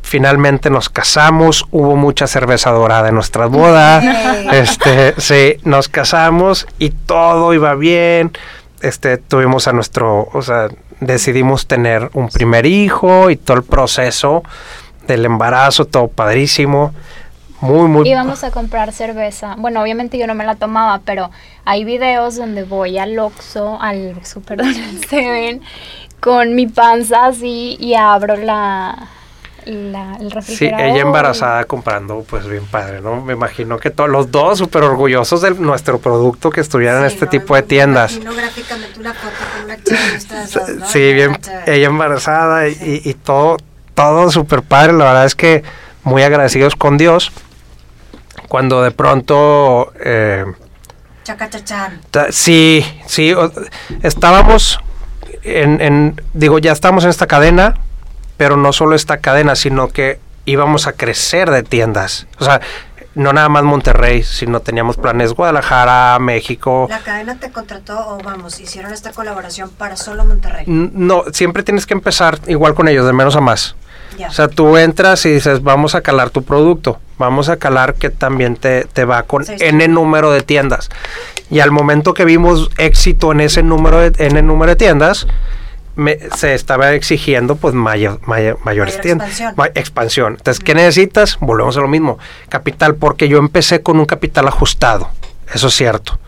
[0.02, 4.02] Finalmente nos casamos, hubo mucha cerveza dorada en nuestra boda.
[4.54, 8.32] Este, sí, nos casamos y todo iba bien.
[8.80, 10.70] Este, tuvimos a nuestro, o sea,
[11.02, 14.44] decidimos tener un primer hijo y todo el proceso
[15.14, 16.94] del embarazo, todo padrísimo.
[17.60, 19.56] Muy, muy Íbamos a comprar cerveza.
[19.58, 21.32] Bueno, obviamente yo no me la tomaba, pero
[21.66, 25.62] hay videos donde voy al Oxxo, al Oxxo, perdón, al Seven,
[26.20, 29.08] con mi panza así y abro la,
[29.66, 30.86] la el Sí, refrigerador.
[30.86, 33.22] ella embarazada comprando, pues bien padre, ¿no?
[33.24, 37.16] Me imagino que todos los dos súper orgullosos de nuestro producto que estuvieran en Sí,
[37.16, 37.32] este ¿no?
[37.32, 38.12] tipo de Me tiendas.
[38.18, 40.86] imagino gráficamente una foto con una chavista de esas, ¿no?
[40.88, 43.58] Sí, bien, ella embarazada y, y todo,
[43.98, 44.94] todo súper padre.
[44.94, 45.64] La verdad es que
[46.04, 47.32] muy agradecidos con Dios.
[48.48, 50.46] Cuando de pronto, eh,
[52.30, 53.34] sí, sí,
[54.04, 54.80] estábamos
[55.44, 57.74] en, en- digo, ya estamos en esta cadena,
[58.38, 62.28] pero no solo esta cadena, sino que íbamos a crecer de tiendas.
[62.40, 62.62] O sea,
[63.16, 66.86] no nada más Monterrey, sino teníamos planes Guadalajara, México.
[66.90, 70.66] La cadena te contrató o vamos, hicieron esta colaboración para solo Monterrey.
[70.68, 73.76] No, siempre tienes que empezar igual con ellos, de menos a más.
[74.28, 78.10] O sea, tú entras y dices, vamos a calar tu producto, vamos a calar que
[78.10, 79.66] también te, te va con Sí, sí.
[79.66, 80.90] N número de tiendas.
[81.50, 85.28] Y al momento que vimos éxito en ese número de, N número de tiendas,
[85.96, 89.54] me, se estaba exigiendo pues mayor, mayor, mayores Mayor tiendas, expansión.
[89.58, 90.34] ma- expansión.
[90.38, 91.38] Entonces, ¿qué necesitas?
[91.40, 92.20] Volvemos a lo mismo.
[92.50, 95.10] Capital, porque yo empecé con un capital ajustado.
[95.54, 96.20] Eso es cierto.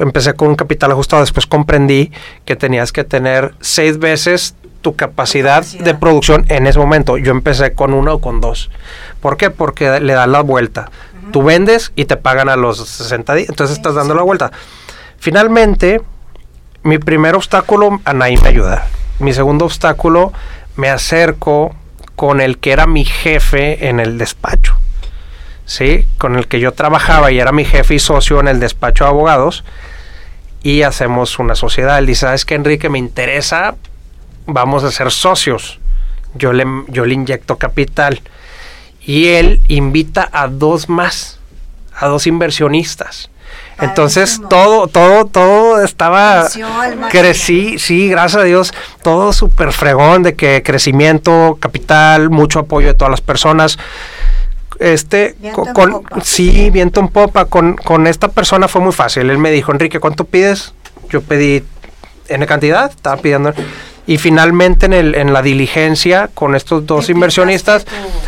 [0.00, 2.10] Empecé con un capital ajustado, después comprendí
[2.44, 5.84] que tenías que tener seis veces tu capacidad, capacidad.
[5.84, 7.16] de producción en ese momento.
[7.16, 8.70] Yo empecé con uno o con dos.
[9.20, 9.48] ¿Por qué?
[9.50, 10.90] Porque le das la vuelta.
[11.32, 14.52] Tú vendes y te pagan a los 60 días, entonces estás dando la vuelta.
[15.18, 16.02] Finalmente,
[16.82, 18.86] mi primer obstáculo, Anaí me ayuda.
[19.20, 20.34] Mi segundo obstáculo,
[20.76, 21.74] me acerco
[22.14, 24.76] con el que era mi jefe en el despacho.
[25.64, 26.06] ¿Sí?
[26.18, 29.10] Con el que yo trabajaba y era mi jefe y socio en el despacho de
[29.10, 29.64] abogados.
[30.62, 31.98] Y hacemos una sociedad.
[31.98, 32.90] Él dice, ¿sabes qué, Enrique?
[32.90, 33.76] Me interesa,
[34.46, 35.78] vamos a ser socios.
[36.34, 38.20] Yo le, yo le inyecto capital.
[39.06, 41.38] Y él invita a dos más,
[41.94, 43.30] a dos inversionistas.
[43.80, 46.46] Entonces todo, todo, todo estaba
[47.10, 52.94] crecí, sí, gracias a Dios, todo súper fregón de que crecimiento, capital, mucho apoyo de
[52.94, 53.78] todas las personas.
[54.80, 56.20] Este, Viento co- en con, popa.
[56.22, 59.28] sí, viento en popa, con, con esta persona fue muy fácil.
[59.30, 60.72] Él me dijo, Enrique, ¿cuánto pides?
[61.10, 61.62] Yo pedí
[62.28, 63.52] N cantidad, estaba pidiendo.
[64.06, 67.86] Y finalmente en, el, en la diligencia con estos dos inversionistas,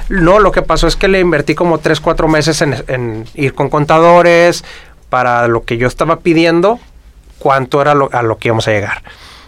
[0.08, 3.54] no, lo que pasó es que le invertí como 3, 4 meses en, en ir
[3.54, 4.64] con contadores
[5.10, 6.80] para lo que yo estaba pidiendo,
[7.38, 9.02] cuánto era lo, a lo que íbamos a llegar.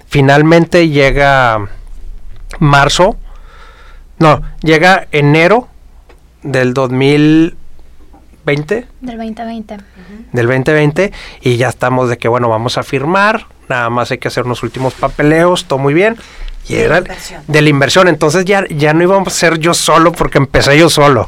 [0.06, 1.68] Finalmente llega
[2.58, 3.16] marzo,
[4.18, 5.68] no, llega enero
[6.42, 9.76] del 2020 Del 2020.
[10.32, 11.12] del 2020
[11.42, 14.62] y ya estamos de que bueno vamos a firmar nada más hay que hacer unos
[14.62, 16.16] últimos papeleos todo muy bien.
[16.70, 17.42] Y De la era inversión.
[17.46, 18.08] de la inversión.
[18.08, 21.26] Entonces ya ya no íbamos a ser yo solo porque empecé yo solo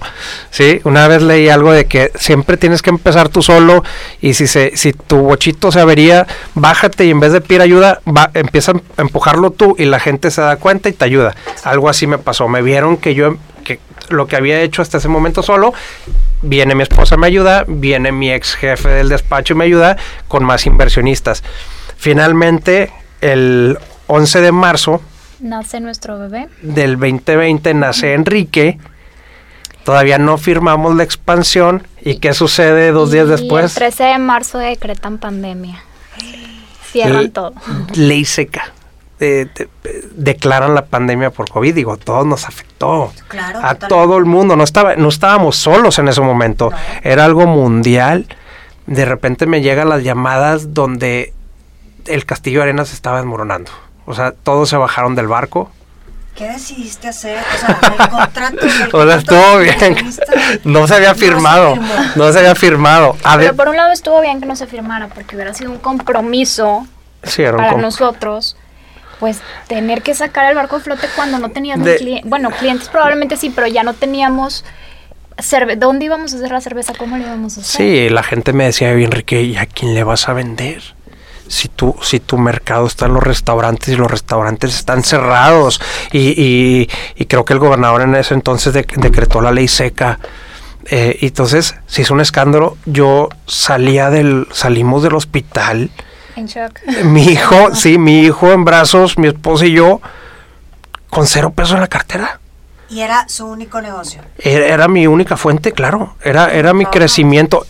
[0.51, 3.83] sí una vez leí algo de que siempre tienes que empezar tú solo
[4.21, 8.03] y si se si tu bochito se avería bájate y en vez de pedir ayuda
[8.07, 11.35] va, empieza a empujarlo tú y la gente se da cuenta y te ayuda.
[11.65, 12.47] Algo así me pasó.
[12.47, 15.73] Me vieron que yo que lo que había hecho hasta ese momento solo
[16.43, 19.97] viene mi esposa me ayuda, viene mi ex jefe del despacho y me ayuda
[20.29, 21.43] con más inversionistas.
[22.01, 25.03] Finalmente, el 11 de marzo
[25.39, 26.49] Nace nuestro bebé.
[26.63, 28.79] del 2020 nace Enrique.
[29.85, 31.87] Todavía no firmamos la expansión.
[32.01, 33.67] ¿Y qué sucede dos días Y después?
[33.67, 35.83] El 13 de marzo decretan pandemia.
[36.91, 37.53] Cierran todo.
[37.95, 38.73] Ley seca.
[39.21, 39.69] Eh, de-
[40.17, 41.75] declaran la pandemia por COVID.
[41.75, 43.13] Digo, todos nos afectó.
[43.29, 43.87] Claro, a totalmente.
[43.89, 44.57] todo el mundo.
[44.57, 46.71] No, estaba, no estábamos solos en ese momento.
[46.71, 46.77] No.
[47.03, 48.27] Era algo mundial.
[48.87, 51.35] De repente me llegan las llamadas donde
[52.07, 53.71] el castillo de arena se estaba desmoronando.
[54.07, 55.71] O sea, todos se bajaron del barco.
[56.35, 57.39] ¿Qué decidiste hacer?
[57.39, 58.59] O sea, el contrato.
[58.67, 59.97] el O sea, estuvo bien.
[60.65, 61.75] No se había no se firmado.
[62.17, 63.17] No se había firmado.
[63.25, 65.71] A ver, Pero por un lado estuvo bien que no se firmara porque hubiera sido
[65.71, 66.87] un compromiso
[67.25, 68.57] sí, era un para nosotros.
[69.19, 72.51] Pues tener que sacar el barco a flote cuando no tenías ni De- clien- Bueno,
[72.51, 74.65] clientes probablemente sí, pero ya no teníamos.
[75.37, 76.93] cerve- ¿Dónde íbamos a hacer la cerveza?
[76.97, 77.77] ¿Cómo le íbamos a hacer?
[77.77, 80.83] Sí, la gente me decía, "Oye, Enrique, ¿y a quién le vas a vender?
[81.51, 85.81] Si tu, si tu mercado está en los restaurantes y los restaurantes están cerrados.
[86.13, 90.21] Y, y- y creo que el gobernador en ese entonces dec- decretó la ley seca.
[90.87, 92.77] Eh, y entonces se hizo un escándalo.
[92.87, 95.91] Yo salía del, salimos del hospital.
[96.37, 96.79] En shock.
[97.05, 100.01] Mi hijo, sí, mi hijo en brazos, mi esposa y yo,
[101.11, 102.39] con cero pesos en la cartera.
[102.89, 104.23] Y era su único negocio.
[104.39, 106.15] Era, era mi única fuente, claro.
[106.23, 106.93] Era, era mi Ajá.
[106.93, 107.67] crecimiento.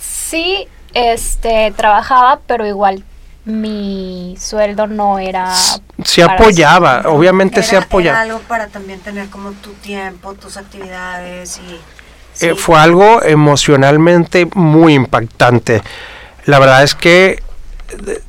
[0.00, 3.04] Sí, este, trabajaba, pero igual
[3.44, 5.52] mi sueldo no era.
[6.16, 8.20] Para apoyaba, obviamente sí Era, era apoyaba.
[8.22, 11.74] algo para también tener como tu tiempo, tus actividades y...
[11.74, 11.80] Eh,
[12.32, 12.54] sí.
[12.54, 15.82] fue algo emocionalmente muy impactante.
[16.44, 17.42] La verdad es que
[18.06, 18.20] eh,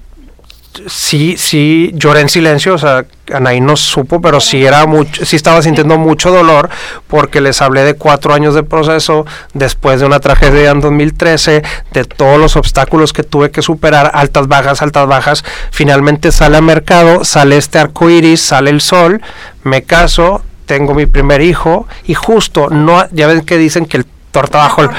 [0.88, 5.36] sí, sí, lloré en silencio, o sea, Anaí no supo, pero sí era mucho, sí
[5.36, 6.70] estaba sintiendo mucho dolor
[7.08, 12.06] porque les hablé de cuatro años de proceso, después de una tragedia en 2013, de
[12.06, 17.24] todos los obstáculos que tuve que superar, altas, bajas, altas, bajas, finalmente sale a mercado,
[17.24, 19.22] sale este arco iris, sale el sol,
[19.64, 24.06] me caso, tengo mi primer hijo y justo, no, ya ven que dicen que el
[24.32, 24.90] torta bajo el,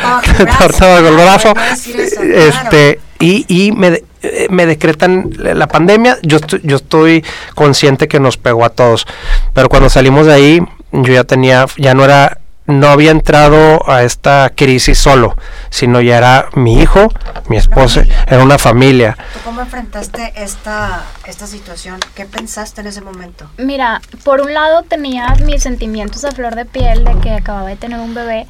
[0.58, 1.48] torta bajo el brazo.
[1.56, 6.76] Ah, brazo, este, y, y me, de- eh, me decretan la pandemia, yo estoy, yo
[6.76, 9.06] estoy consciente que nos pegó a todos,
[9.54, 10.60] pero cuando salimos de ahí,
[10.92, 15.36] yo ya tenía, ya no era, no había entrado a esta crisis solo,
[15.70, 17.08] sino ya era mi hijo,
[17.48, 19.16] mi esposa, era una familia.
[19.32, 21.98] ¿Tú cómo enfrentaste esta, esta situación?
[22.14, 23.48] ¿Qué pensaste en ese momento?
[23.56, 27.76] Mira, por un lado tenía mis sentimientos a flor de piel de que acababa de
[27.76, 28.46] tener un bebé.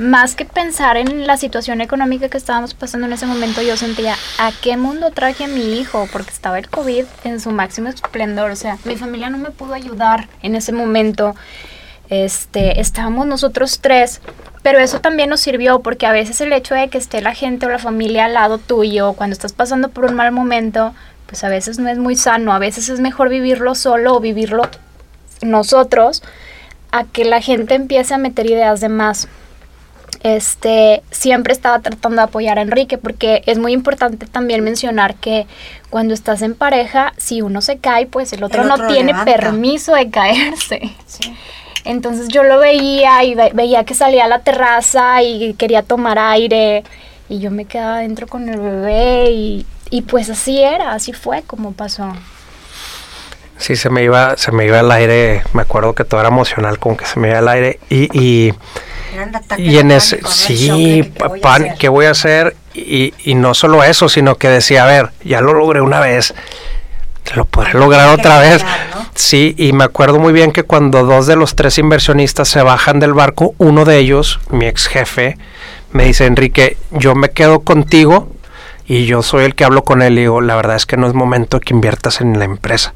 [0.00, 4.14] Más que pensar en la situación económica que estábamos pasando en ese momento, yo sentía,
[4.38, 6.08] ¿a qué mundo traje a mi hijo?
[6.10, 9.74] Porque estaba el COVID en su máximo esplendor, o sea, mi familia no me pudo
[9.74, 11.36] ayudar en ese momento.
[12.08, 14.22] Este, estábamos nosotros tres,
[14.62, 17.66] pero eso también nos sirvió porque a veces el hecho de que esté la gente
[17.66, 20.94] o la familia al lado tuyo cuando estás pasando por un mal momento,
[21.26, 24.62] pues a veces no es muy sano, a veces es mejor vivirlo solo o vivirlo
[25.42, 26.22] nosotros
[26.90, 29.28] a que la gente empiece a meter ideas de más.
[30.22, 35.46] Este, siempre estaba tratando de apoyar a Enrique porque es muy importante también mencionar que
[35.88, 39.12] cuando estás en pareja, si uno se cae, pues el otro, El otro no tiene
[39.12, 39.32] levanta.
[39.32, 40.90] permiso de caerse.
[41.84, 46.18] Entonces yo lo veía y ve- veía que salía a la terraza y quería tomar
[46.18, 46.84] aire
[47.30, 51.42] y yo me quedaba adentro con el bebé y, y pues así era, así fue
[51.42, 52.12] como pasó.
[53.60, 56.78] Sí, se me iba, se me iba el aire, me acuerdo que todo era emocional,
[56.78, 58.54] como que se me iba el aire y, y,
[59.58, 61.78] y en ese, sí, ¿qué pa- voy a pan- hacer?
[61.78, 62.56] ¿qué voy a hacer?
[62.74, 66.32] Y, y no solo eso, sino que decía, a ver, ya lo logré una vez,
[67.34, 68.64] lo podré lograr otra vez.
[69.14, 72.98] Sí, y me acuerdo muy bien que cuando dos de los tres inversionistas se bajan
[72.98, 75.36] del barco, uno de ellos, mi ex jefe,
[75.92, 78.30] me dice, Enrique, yo me quedo contigo
[78.86, 81.06] y yo soy el que hablo con él y digo, la verdad es que no
[81.06, 82.94] es momento que inviertas en la empresa.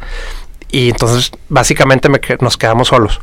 [0.74, 3.20] Y entonces básicamente me nos quedamos solos.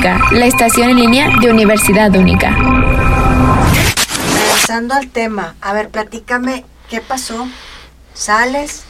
[0.00, 2.56] Única, la estación en línea de Universidad Única.
[4.32, 7.46] Regresando al tema, a ver, platícame qué pasó.
[8.14, 8.84] Sales,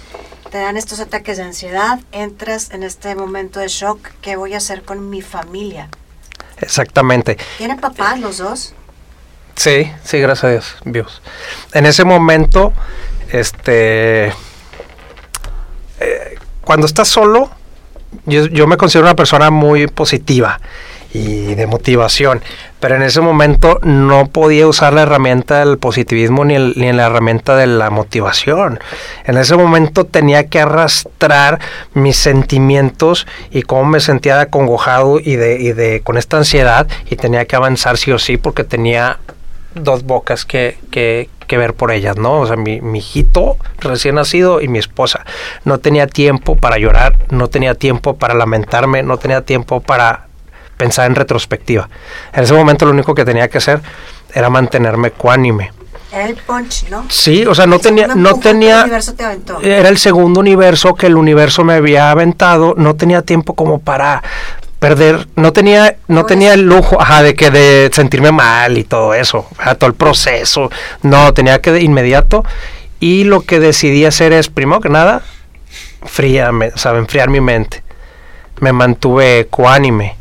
[0.52, 3.98] te dan estos ataques de ansiedad, entras en este momento de shock.
[4.20, 5.88] ¿Qué voy a hacer con mi familia?
[6.58, 7.36] Exactamente.
[7.58, 8.74] ¿Tienen papás los dos?
[9.56, 11.22] Sí, sí, gracias a Dios, vivos.
[11.72, 12.72] En ese momento,
[13.32, 14.28] este,
[15.98, 17.50] eh, cuando estás solo,
[18.26, 20.60] yo, yo me considero una persona muy positiva
[21.12, 22.40] y de motivación,
[22.78, 27.06] pero en ese momento no podía usar la herramienta del positivismo ni, el- ni la
[27.06, 28.78] herramienta de la motivación.
[29.24, 31.58] En ese momento tenía que arrastrar
[31.94, 36.86] mis sentimientos y cómo me sentía de acongojado y de, y de con esta ansiedad
[37.10, 39.18] y tenía que avanzar sí o sí porque tenía
[39.74, 42.40] dos bocas que, que, que ver por ellas, ¿no?
[42.40, 45.24] O sea, mi, mi hijito recién nacido y mi esposa.
[45.64, 50.26] No tenía tiempo para llorar, no tenía tiempo para lamentarme, no tenía tiempo para
[50.80, 51.90] pensar en retrospectiva.
[52.32, 53.82] En ese momento lo único que tenía que hacer
[54.32, 55.72] era mantenerme ecuánime.
[56.10, 57.04] Era el punch, ¿no?
[57.10, 59.60] Sí, o sea, no El tenía, no El tenía, universo te aventó.
[59.60, 64.22] era el segundo universo que el universo me había aventado, no tenía tiempo como para
[64.78, 68.84] perder, no tenía, no Por tenía el lujo, ajá, de que de sentirme mal y
[68.84, 70.70] todo eso, ajá, todo el proceso,
[71.02, 72.42] no, tenía que de inmediato
[73.00, 75.20] y lo que decidí hacer es, primero que nada,
[76.06, 77.82] fríame, o sea, enfriar mi mente,
[78.60, 80.19] me mantuve ecuánime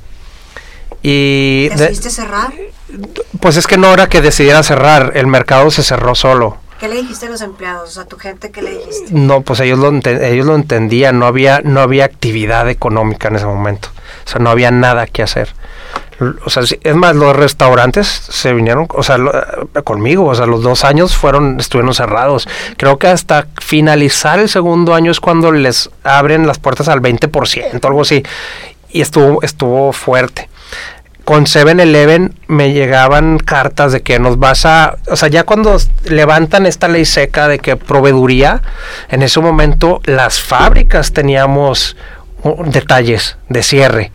[1.01, 2.51] y de- ¿Decidiste cerrar?
[3.39, 6.57] pues es que no era que decidiera cerrar, el mercado se cerró solo.
[6.79, 7.97] ¿Qué le dijiste a los empleados?
[7.97, 9.07] A tu gente, ¿qué le dijiste?
[9.11, 13.45] No, pues ellos lo, ellos lo entendían, no había, no había actividad económica en ese
[13.45, 13.89] momento,
[14.25, 15.53] o sea, no había nada que hacer.
[16.45, 19.45] O sea, es más, los restaurantes se vinieron, o sea, lo- eh,
[19.85, 22.45] conmigo, o sea, los dos años fueron, estuvieron cerrados.
[22.75, 27.85] Creo que hasta finalizar el segundo año es cuando les abren las puertas al 20%,
[27.87, 28.21] algo así,
[28.89, 30.48] y estuvo, estuvo fuerte
[31.29, 36.65] con 7-Eleven me llegaban cartas de que nos vas a, o sea, ya cuando levantan
[36.65, 38.63] esta ley seca de que proveeduría,
[39.09, 41.95] en ese momento las fábricas teníamos
[42.65, 44.11] detalles de cierre.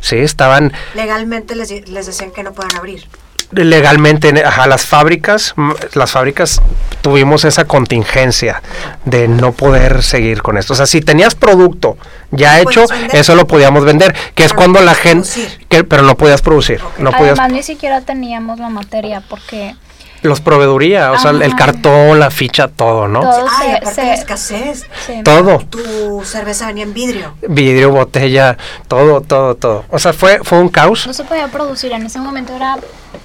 [0.00, 3.06] Sí, estaban Legalmente les, les decían que no puedan abrir.
[3.52, 6.60] Legalmente, en- ajá, las fábricas, mm, las fábricas
[7.00, 8.62] tuvimos esa contingencia
[9.04, 10.72] de no poder seguir con esto.
[10.72, 11.96] O sea, si tenías producto
[12.32, 13.14] ya ¿Lo hecho, vender?
[13.16, 15.28] eso lo podíamos vender, que es cuando la gente,
[15.68, 19.76] que, pero no podías producir, no podías Además, ni siquiera teníamos la materia porque
[20.22, 23.20] Los proveeduría, o sea, el cartón, la ficha, todo, ¿no?
[23.20, 23.46] Todo.
[23.58, 24.86] Ay, se- aparte se- de la escasez.
[25.06, 25.58] sí, Todo.
[25.58, 27.34] Tu cerveza venía en vidrio.
[27.48, 28.56] Vidrio, botella,
[28.88, 29.84] todo, todo, todo.
[29.90, 31.06] O sea, fue, fue un caos.
[31.06, 31.92] no se podía producir.
[31.92, 32.76] En ese momento era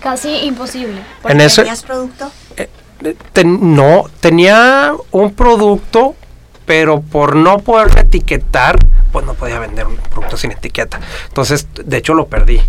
[0.01, 1.01] casi imposible.
[1.25, 2.31] En ese, ¿Tenías producto?
[3.33, 6.15] ten- no, tenía un producto,
[6.65, 8.77] pero por no poder etiquetar,
[9.11, 10.99] pues no podía vender un producto sin etiqueta.
[11.27, 12.61] Entonces, de hecho, lo perdí.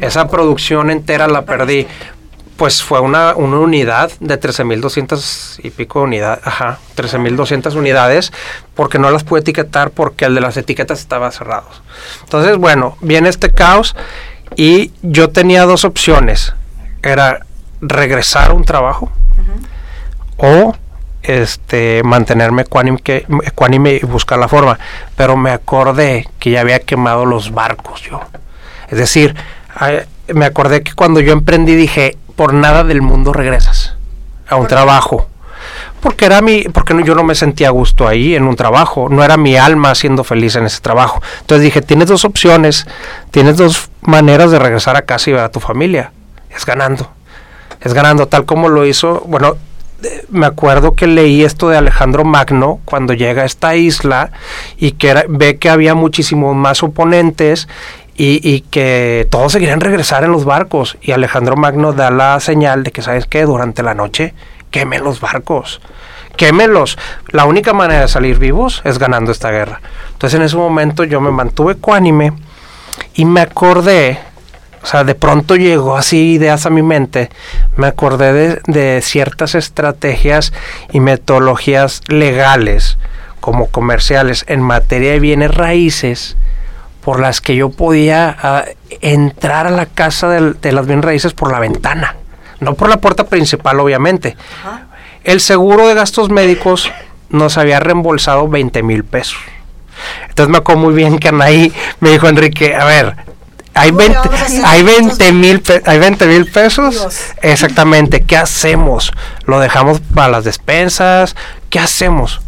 [0.00, 1.86] Esa producción entera la perdí.
[2.56, 8.32] Pues fue una, una unidad de 13.200 y pico unidades, ajá, 13.200 unidades,
[8.74, 11.66] porque no las pude etiquetar porque el de las etiquetas estaba cerrado.
[12.22, 13.96] Entonces, bueno, viene este caos
[14.56, 16.54] y yo tenía dos opciones.
[17.02, 17.40] Era
[17.80, 19.10] regresar a un trabajo
[20.36, 20.74] o
[21.22, 24.78] este mantenerme ecuánime, que- ecuánime y buscar la forma.
[25.16, 28.20] Pero me acordé que ya había quemado los barcos yo.
[28.88, 29.34] Es decir,
[30.32, 33.94] me acordé que cuando yo emprendí dije, por nada del mundo regresas
[34.48, 35.28] a un trabajo.
[36.00, 39.08] Porque era mi, porque no- yo no me sentía a gusto ahí en un trabajo,
[39.08, 41.22] no era mi alma siendo feliz en ese trabajo.
[41.40, 42.86] Entonces dije, tienes dos opciones,
[43.30, 46.12] tienes dos maneras de regresar a casa y ver a tu familia.
[46.54, 47.08] Es ganando.
[47.80, 49.56] Es ganando, tal como lo hizo, bueno,
[50.28, 54.30] me acuerdo que leí esto de Alejandro Magno cuando llega a esta isla
[54.76, 57.68] y que era- ve que había muchísimos más oponentes
[58.16, 60.96] y, que todos se querían regresar en los barcos.
[61.02, 63.42] Y Alejandro Magno da la señal de que, ¿sabes qué?
[63.42, 64.34] Durante la noche
[64.70, 65.80] quemen los barcos.
[66.36, 66.98] Quémelos.
[67.28, 69.80] La única manera de salir vivos es ganando esta guerra.
[70.12, 72.32] Entonces en ese momento yo me mantuve ecuánime
[73.14, 74.18] y me acordé,
[74.82, 77.30] o sea, de pronto llegó así ideas a mi mente,
[77.76, 80.52] me acordé de, de ciertas estrategias
[80.92, 82.98] y metodologías legales
[83.40, 86.36] como comerciales en materia de bienes raíces
[87.04, 88.64] por las que yo podía ah,
[89.00, 92.16] entrar a la casa del- de las bienes raíces por la ventana,
[92.60, 94.36] no por la puerta principal obviamente.
[94.62, 94.86] Ajá.
[95.24, 96.90] El seguro de gastos médicos
[97.30, 99.38] nos había reembolsado 20 mil pesos.
[100.28, 103.14] Entonces me acuerdo muy bien que Anaí me dijo, Enrique, a ver,
[103.74, 105.18] hay ¿Cómo le 20 vamos a hacer hay nosotros?
[105.18, 106.90] 20 mil hay 20 mil pesos.
[107.00, 107.20] Dios.
[107.42, 109.12] Exactamente, ¿qué hacemos?
[109.46, 111.36] ¿Lo dejamos para las despensas?
[111.70, 112.40] ¿Qué hacemos?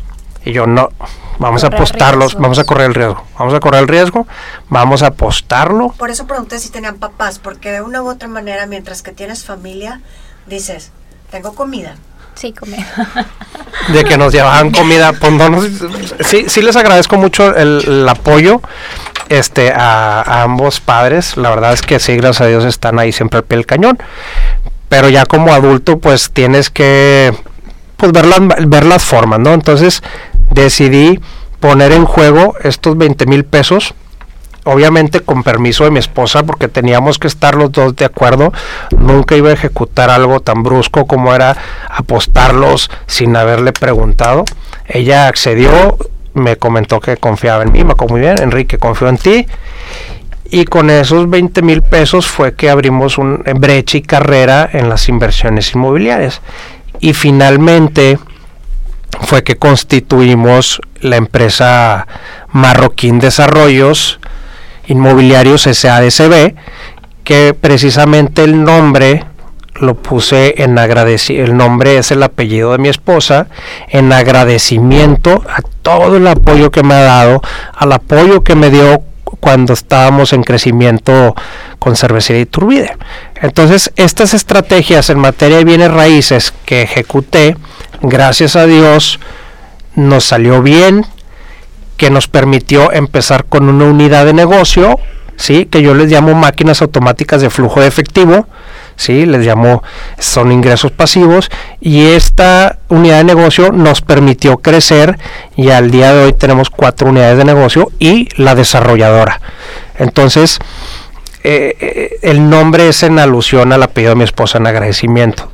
[0.44, 0.90] Y yo, no,
[1.38, 2.42] Vamos a apostarlos, riesgos.
[2.42, 3.24] vamos a correr el riesgo.
[3.38, 4.26] Vamos a correr el riesgo,
[4.68, 5.88] vamos a apostarlo.
[5.98, 9.44] Por eso pregunté si tenían papás, porque de una u otra manera, mientras que tienes
[9.44, 10.00] familia,
[10.46, 10.92] dices,
[11.30, 11.96] tengo comida.
[12.34, 12.86] Sí, comida.
[13.92, 15.12] de que nos llevaban comida.
[15.14, 15.66] Pues no nos-
[16.20, 18.60] sí, sí les agradezco mucho el, el apoyo
[19.30, 21.36] este a, a ambos padres.
[21.38, 23.98] La verdad es que sí, gracias a Dios están ahí siempre al pie del cañón.
[24.88, 27.34] Pero ya como adulto, pues tienes que
[27.96, 29.54] pues ver las, ver las formas, ¿no?
[29.54, 30.02] Entonces
[30.50, 31.20] decidí
[31.60, 33.94] poner en juego estos 20 mil pesos
[34.66, 38.52] obviamente con permiso de mi esposa porque teníamos que estar los dos de acuerdo.
[38.98, 41.56] Nunca iba a ejecutar algo tan brusco como era
[41.88, 44.44] apostarlos sin haberle preguntado.
[44.86, 45.96] Ella accedió
[46.34, 49.46] me comentó que confiaba en mí me dijo muy bien Enrique confío en ti
[50.50, 55.08] y con esos 20 mil pesos fue que abrimos un brecha y carrera en las
[55.08, 56.40] inversiones inmobiliarias.
[57.00, 58.18] Y finalmente
[59.22, 62.06] fue que constituimos la empresa
[62.52, 64.20] Marroquín Desarrollos
[64.88, 66.54] Inmobiliarios SADCB,
[67.24, 69.24] que precisamente el nombre
[69.80, 73.48] lo puse en agradecimiento, el nombre es el apellido de mi esposa,
[73.88, 77.42] en agradecimiento a todo el apoyo que me ha dado,
[77.74, 79.02] al apoyo que me dio
[79.40, 81.34] cuando estábamos en crecimiento
[81.78, 82.96] con Cervecería Iturbide.
[83.40, 87.56] Entonces, estas estrategias en materia de bienes raíces que ejecuté,
[88.02, 89.20] gracias a Dios,
[89.94, 91.06] nos salió bien,
[91.96, 94.98] que nos permitió empezar con una unidad de negocio,
[95.36, 98.46] sí, que yo les llamo máquinas automáticas de flujo de efectivo,
[98.96, 99.82] sí, les llamo
[100.18, 105.18] son ingresos pasivos y esta unidad de negocio nos permitió crecer
[105.56, 109.40] y al día de hoy tenemos cuatro unidades de negocio y la desarrolladora.
[109.98, 110.58] Entonces,
[111.44, 115.52] eh, eh, el nombre es en alusión al apellido de mi esposa en agradecimiento.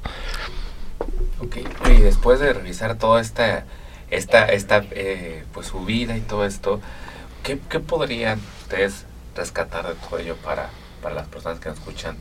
[1.40, 1.56] Ok,
[1.90, 3.64] y después de revisar toda esta,
[4.10, 6.80] esta, esta eh, pues su vida y todo esto,
[7.42, 9.04] ¿qué, qué podrían ustedes
[9.36, 10.70] rescatar de todo ello para,
[11.02, 12.16] para las personas que nos escuchan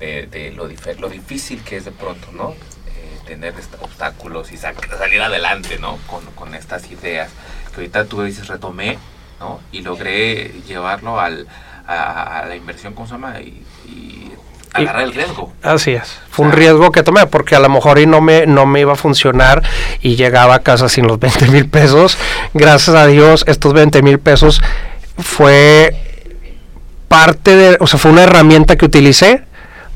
[0.00, 0.68] de, de lo,
[1.00, 2.50] lo difícil que es de pronto, ¿no?
[2.50, 5.98] Eh, tener obstáculos y sa- salir adelante, ¿no?
[6.06, 7.30] Con, con estas ideas
[7.70, 8.98] que ahorita tú dices retomé,
[9.40, 9.60] ¿no?
[9.72, 11.46] Y logré llevarlo al,
[11.86, 13.40] a, a la inversión, ¿cómo se llama?
[13.40, 14.32] Y, y
[14.74, 15.52] agarrar el riesgo.
[15.62, 16.18] Así es.
[16.30, 18.94] Fue un riesgo que tomé porque a lo mejor y no me, no me iba
[18.94, 19.62] a funcionar
[20.00, 22.16] y llegaba a casa sin los 20 mil pesos.
[22.54, 24.60] Gracias a Dios, estos 20 mil pesos
[25.18, 25.94] fue
[27.08, 29.44] parte de, o sea, fue una herramienta que utilicé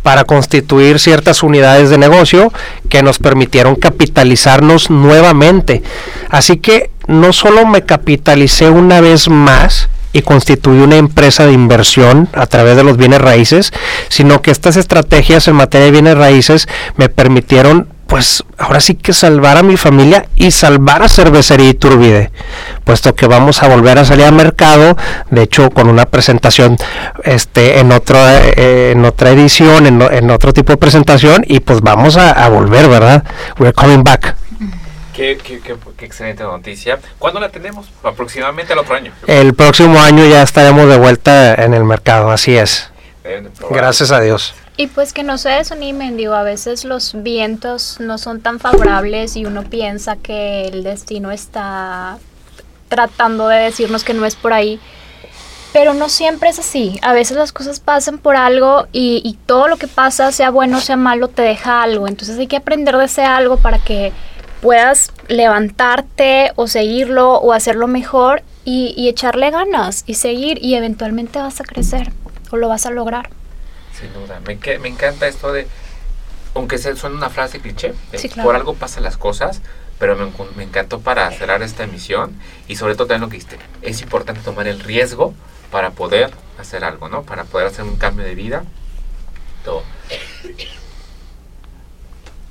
[0.07, 2.53] para constituir ciertas unidades de negocio
[2.89, 5.83] que nos permitieron capitalizarnos nuevamente.
[6.31, 12.29] Así que no solo me capitalicé una vez más y constituí una empresa de inversión
[12.35, 13.73] a través de los bienes raíces,
[14.09, 19.13] sino que estas estrategias en materia de bienes raíces me permitieron pues ahora sí que
[19.13, 22.31] salvar a mi familia y salvar a Cervecería Iturbide,
[22.85, 24.97] puesto que vamos a volver a salir al mercado,
[25.31, 26.77] de hecho con una presentación
[27.25, 32.17] este en otra eh, en otra edición, en, otro tipo de presentación y pues vamos
[32.17, 33.25] a, a volver, ¿verdad?
[33.59, 34.37] We're coming back.
[35.13, 36.99] Qué, qué, qué- qué excelente noticia.
[37.19, 37.91] ¿Cuándo la tenemos?
[38.05, 39.13] Aproximadamente el otro año.
[39.27, 42.91] El próximo año ya estaremos de vuelta en el mercado, así es.
[43.71, 44.55] Gracias a Dios.
[44.79, 49.35] Y pues que no se desanimen, digo, a veces los vientos no son tan favorables
[49.37, 52.19] y uno piensa que el destino está
[52.89, 54.79] tratando de decirnos que no es por ahí.
[55.73, 56.99] Pero no siempre es así.
[57.01, 60.81] A veces las cosas pasan por algo y, todo lo que pasa, sea bueno o
[60.81, 62.07] sea malo, te deja algo.
[62.07, 64.13] Entonces hay que aprender de ese algo para que
[64.61, 71.61] puedas levantarte o seguirlo o hacerlo mejor y echarle ganas y seguir y eventualmente vas
[71.61, 72.13] a crecer
[72.51, 73.31] o lo vas a lograr.
[73.99, 74.41] Sin duda.
[74.41, 75.67] Me, me encanta esto de,
[76.55, 78.47] aunque se suene una frase cliché, de Sí, claro.
[78.47, 79.61] por algo pasan las cosas,
[79.99, 80.17] pero
[80.57, 82.39] me, encantó para cerrar esta emisión
[82.69, 85.35] y sobre todo también lo que dijiste, es importante tomar el riesgo
[85.71, 87.23] para poder hacer algo, ¿no?
[87.23, 88.65] Para poder hacer un cambio de vida.
[89.65, 89.83] Todo.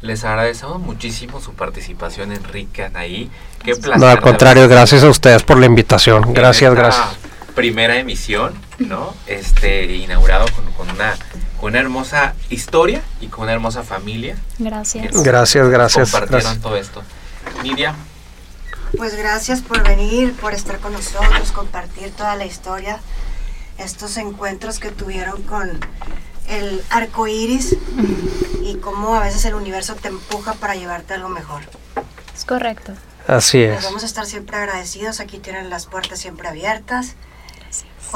[0.01, 3.31] Les agradecemos muchísimo su participación, Enrique, Anaí.
[3.63, 3.99] Qué placer.
[3.99, 6.33] No, al contrario, gracias a ustedes por la invitación.
[6.33, 7.17] Gracias, gracias.
[7.55, 9.15] Primera emisión, ¿no?
[9.27, 11.15] Este, inaugurado con, con una,
[11.59, 14.35] con una hermosa historia y con una hermosa familia.
[14.59, 15.23] Gracias.
[15.23, 16.11] Gracias, gracias.
[16.11, 16.61] Compartieron gracias.
[16.61, 17.01] todo esto.
[17.63, 17.95] Nidia,
[18.97, 22.99] Pues gracias por venir, por estar con nosotros, compartir toda la historia,
[23.77, 25.79] estos encuentros que tuvieron con
[26.49, 27.75] el arco iris
[28.61, 31.61] y cómo a veces el universo te empuja para llevarte algo mejor.
[32.35, 32.93] Es correcto.
[33.27, 33.83] Así es.
[33.83, 37.15] vamos a estar siempre agradecidos, aquí tienen las puertas siempre abiertas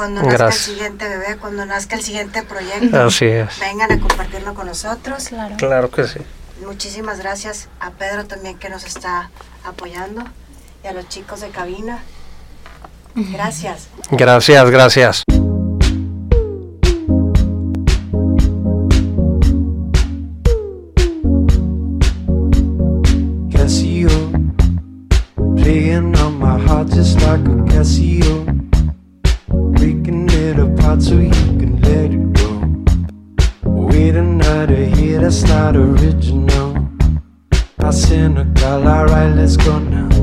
[0.00, 3.08] cuando nazca el siguiente bebé, cuando nazca el siguiente proyecto.
[3.60, 5.28] Vengan a compartirlo con nosotros.
[5.28, 5.56] Claro.
[5.58, 6.20] Claro que sí.
[6.64, 9.30] Muchísimas gracias a Pedro también que nos está
[9.62, 10.24] apoyando
[10.82, 11.98] y a los chicos de cabina.
[13.14, 13.88] Gracias.
[14.10, 15.22] Gracias, gracias.
[23.52, 24.08] Casio,
[25.56, 28.59] playing on my heart just like a Casio.
[30.90, 31.30] heart so you
[31.60, 32.50] can let it go.
[33.90, 36.88] Wait another year, that's not original.
[37.78, 40.19] I cynical, alright, let's go now.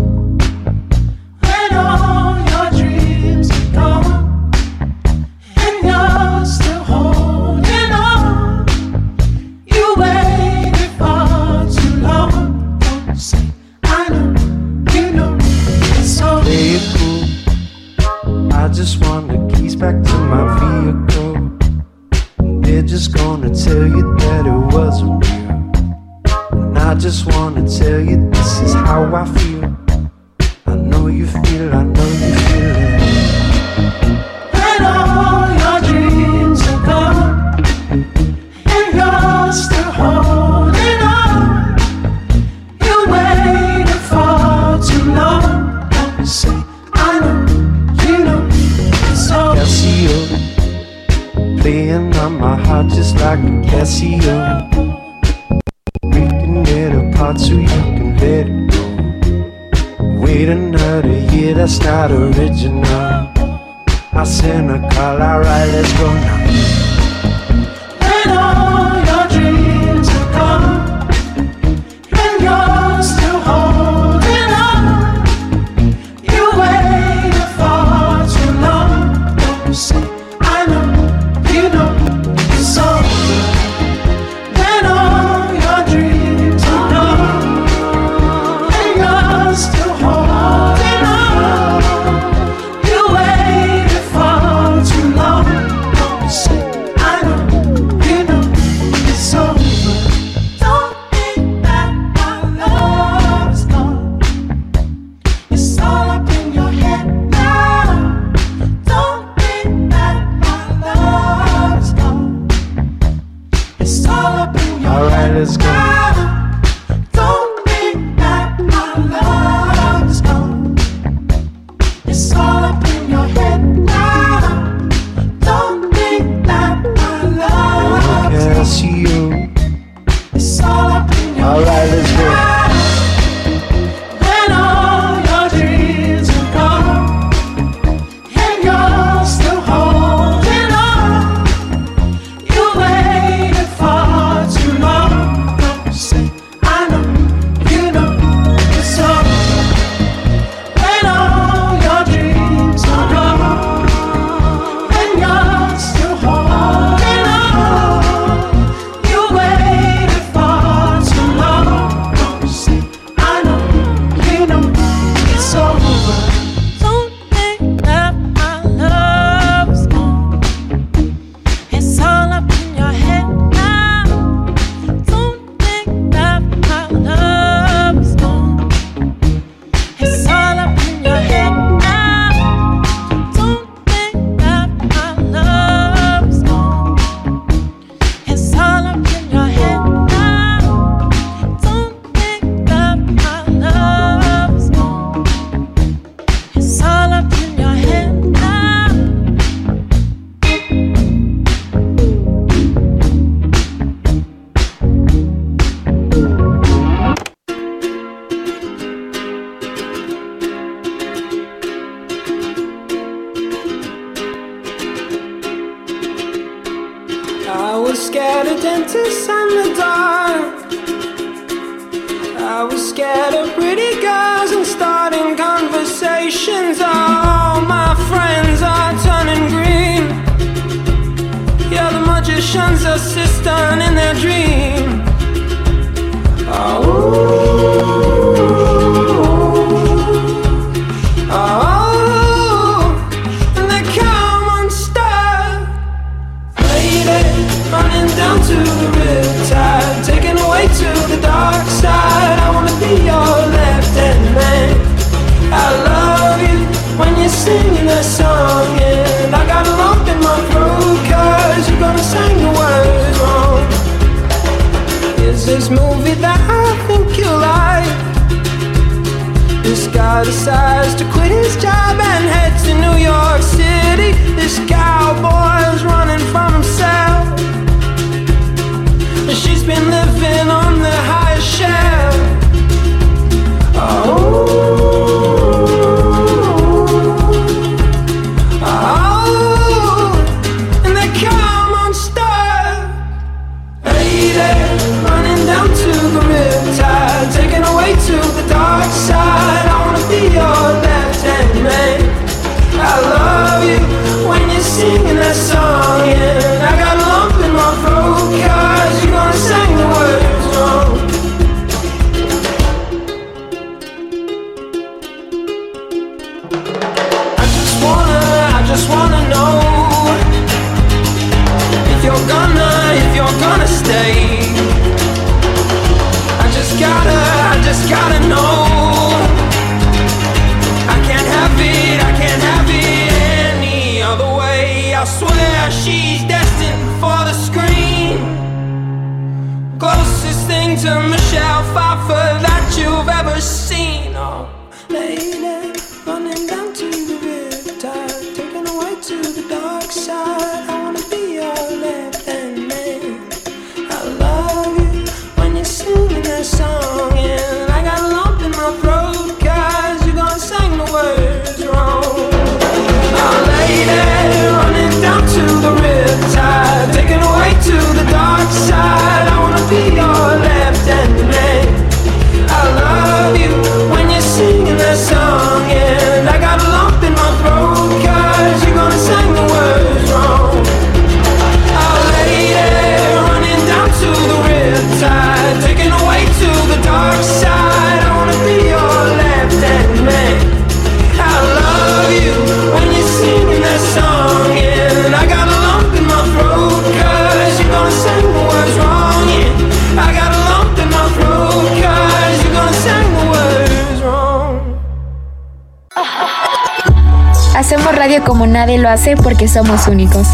[409.28, 410.26] Porque somos únicos.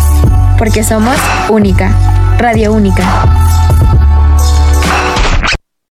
[0.56, 1.18] Porque somos
[1.50, 1.90] única.
[2.38, 3.73] Radio única.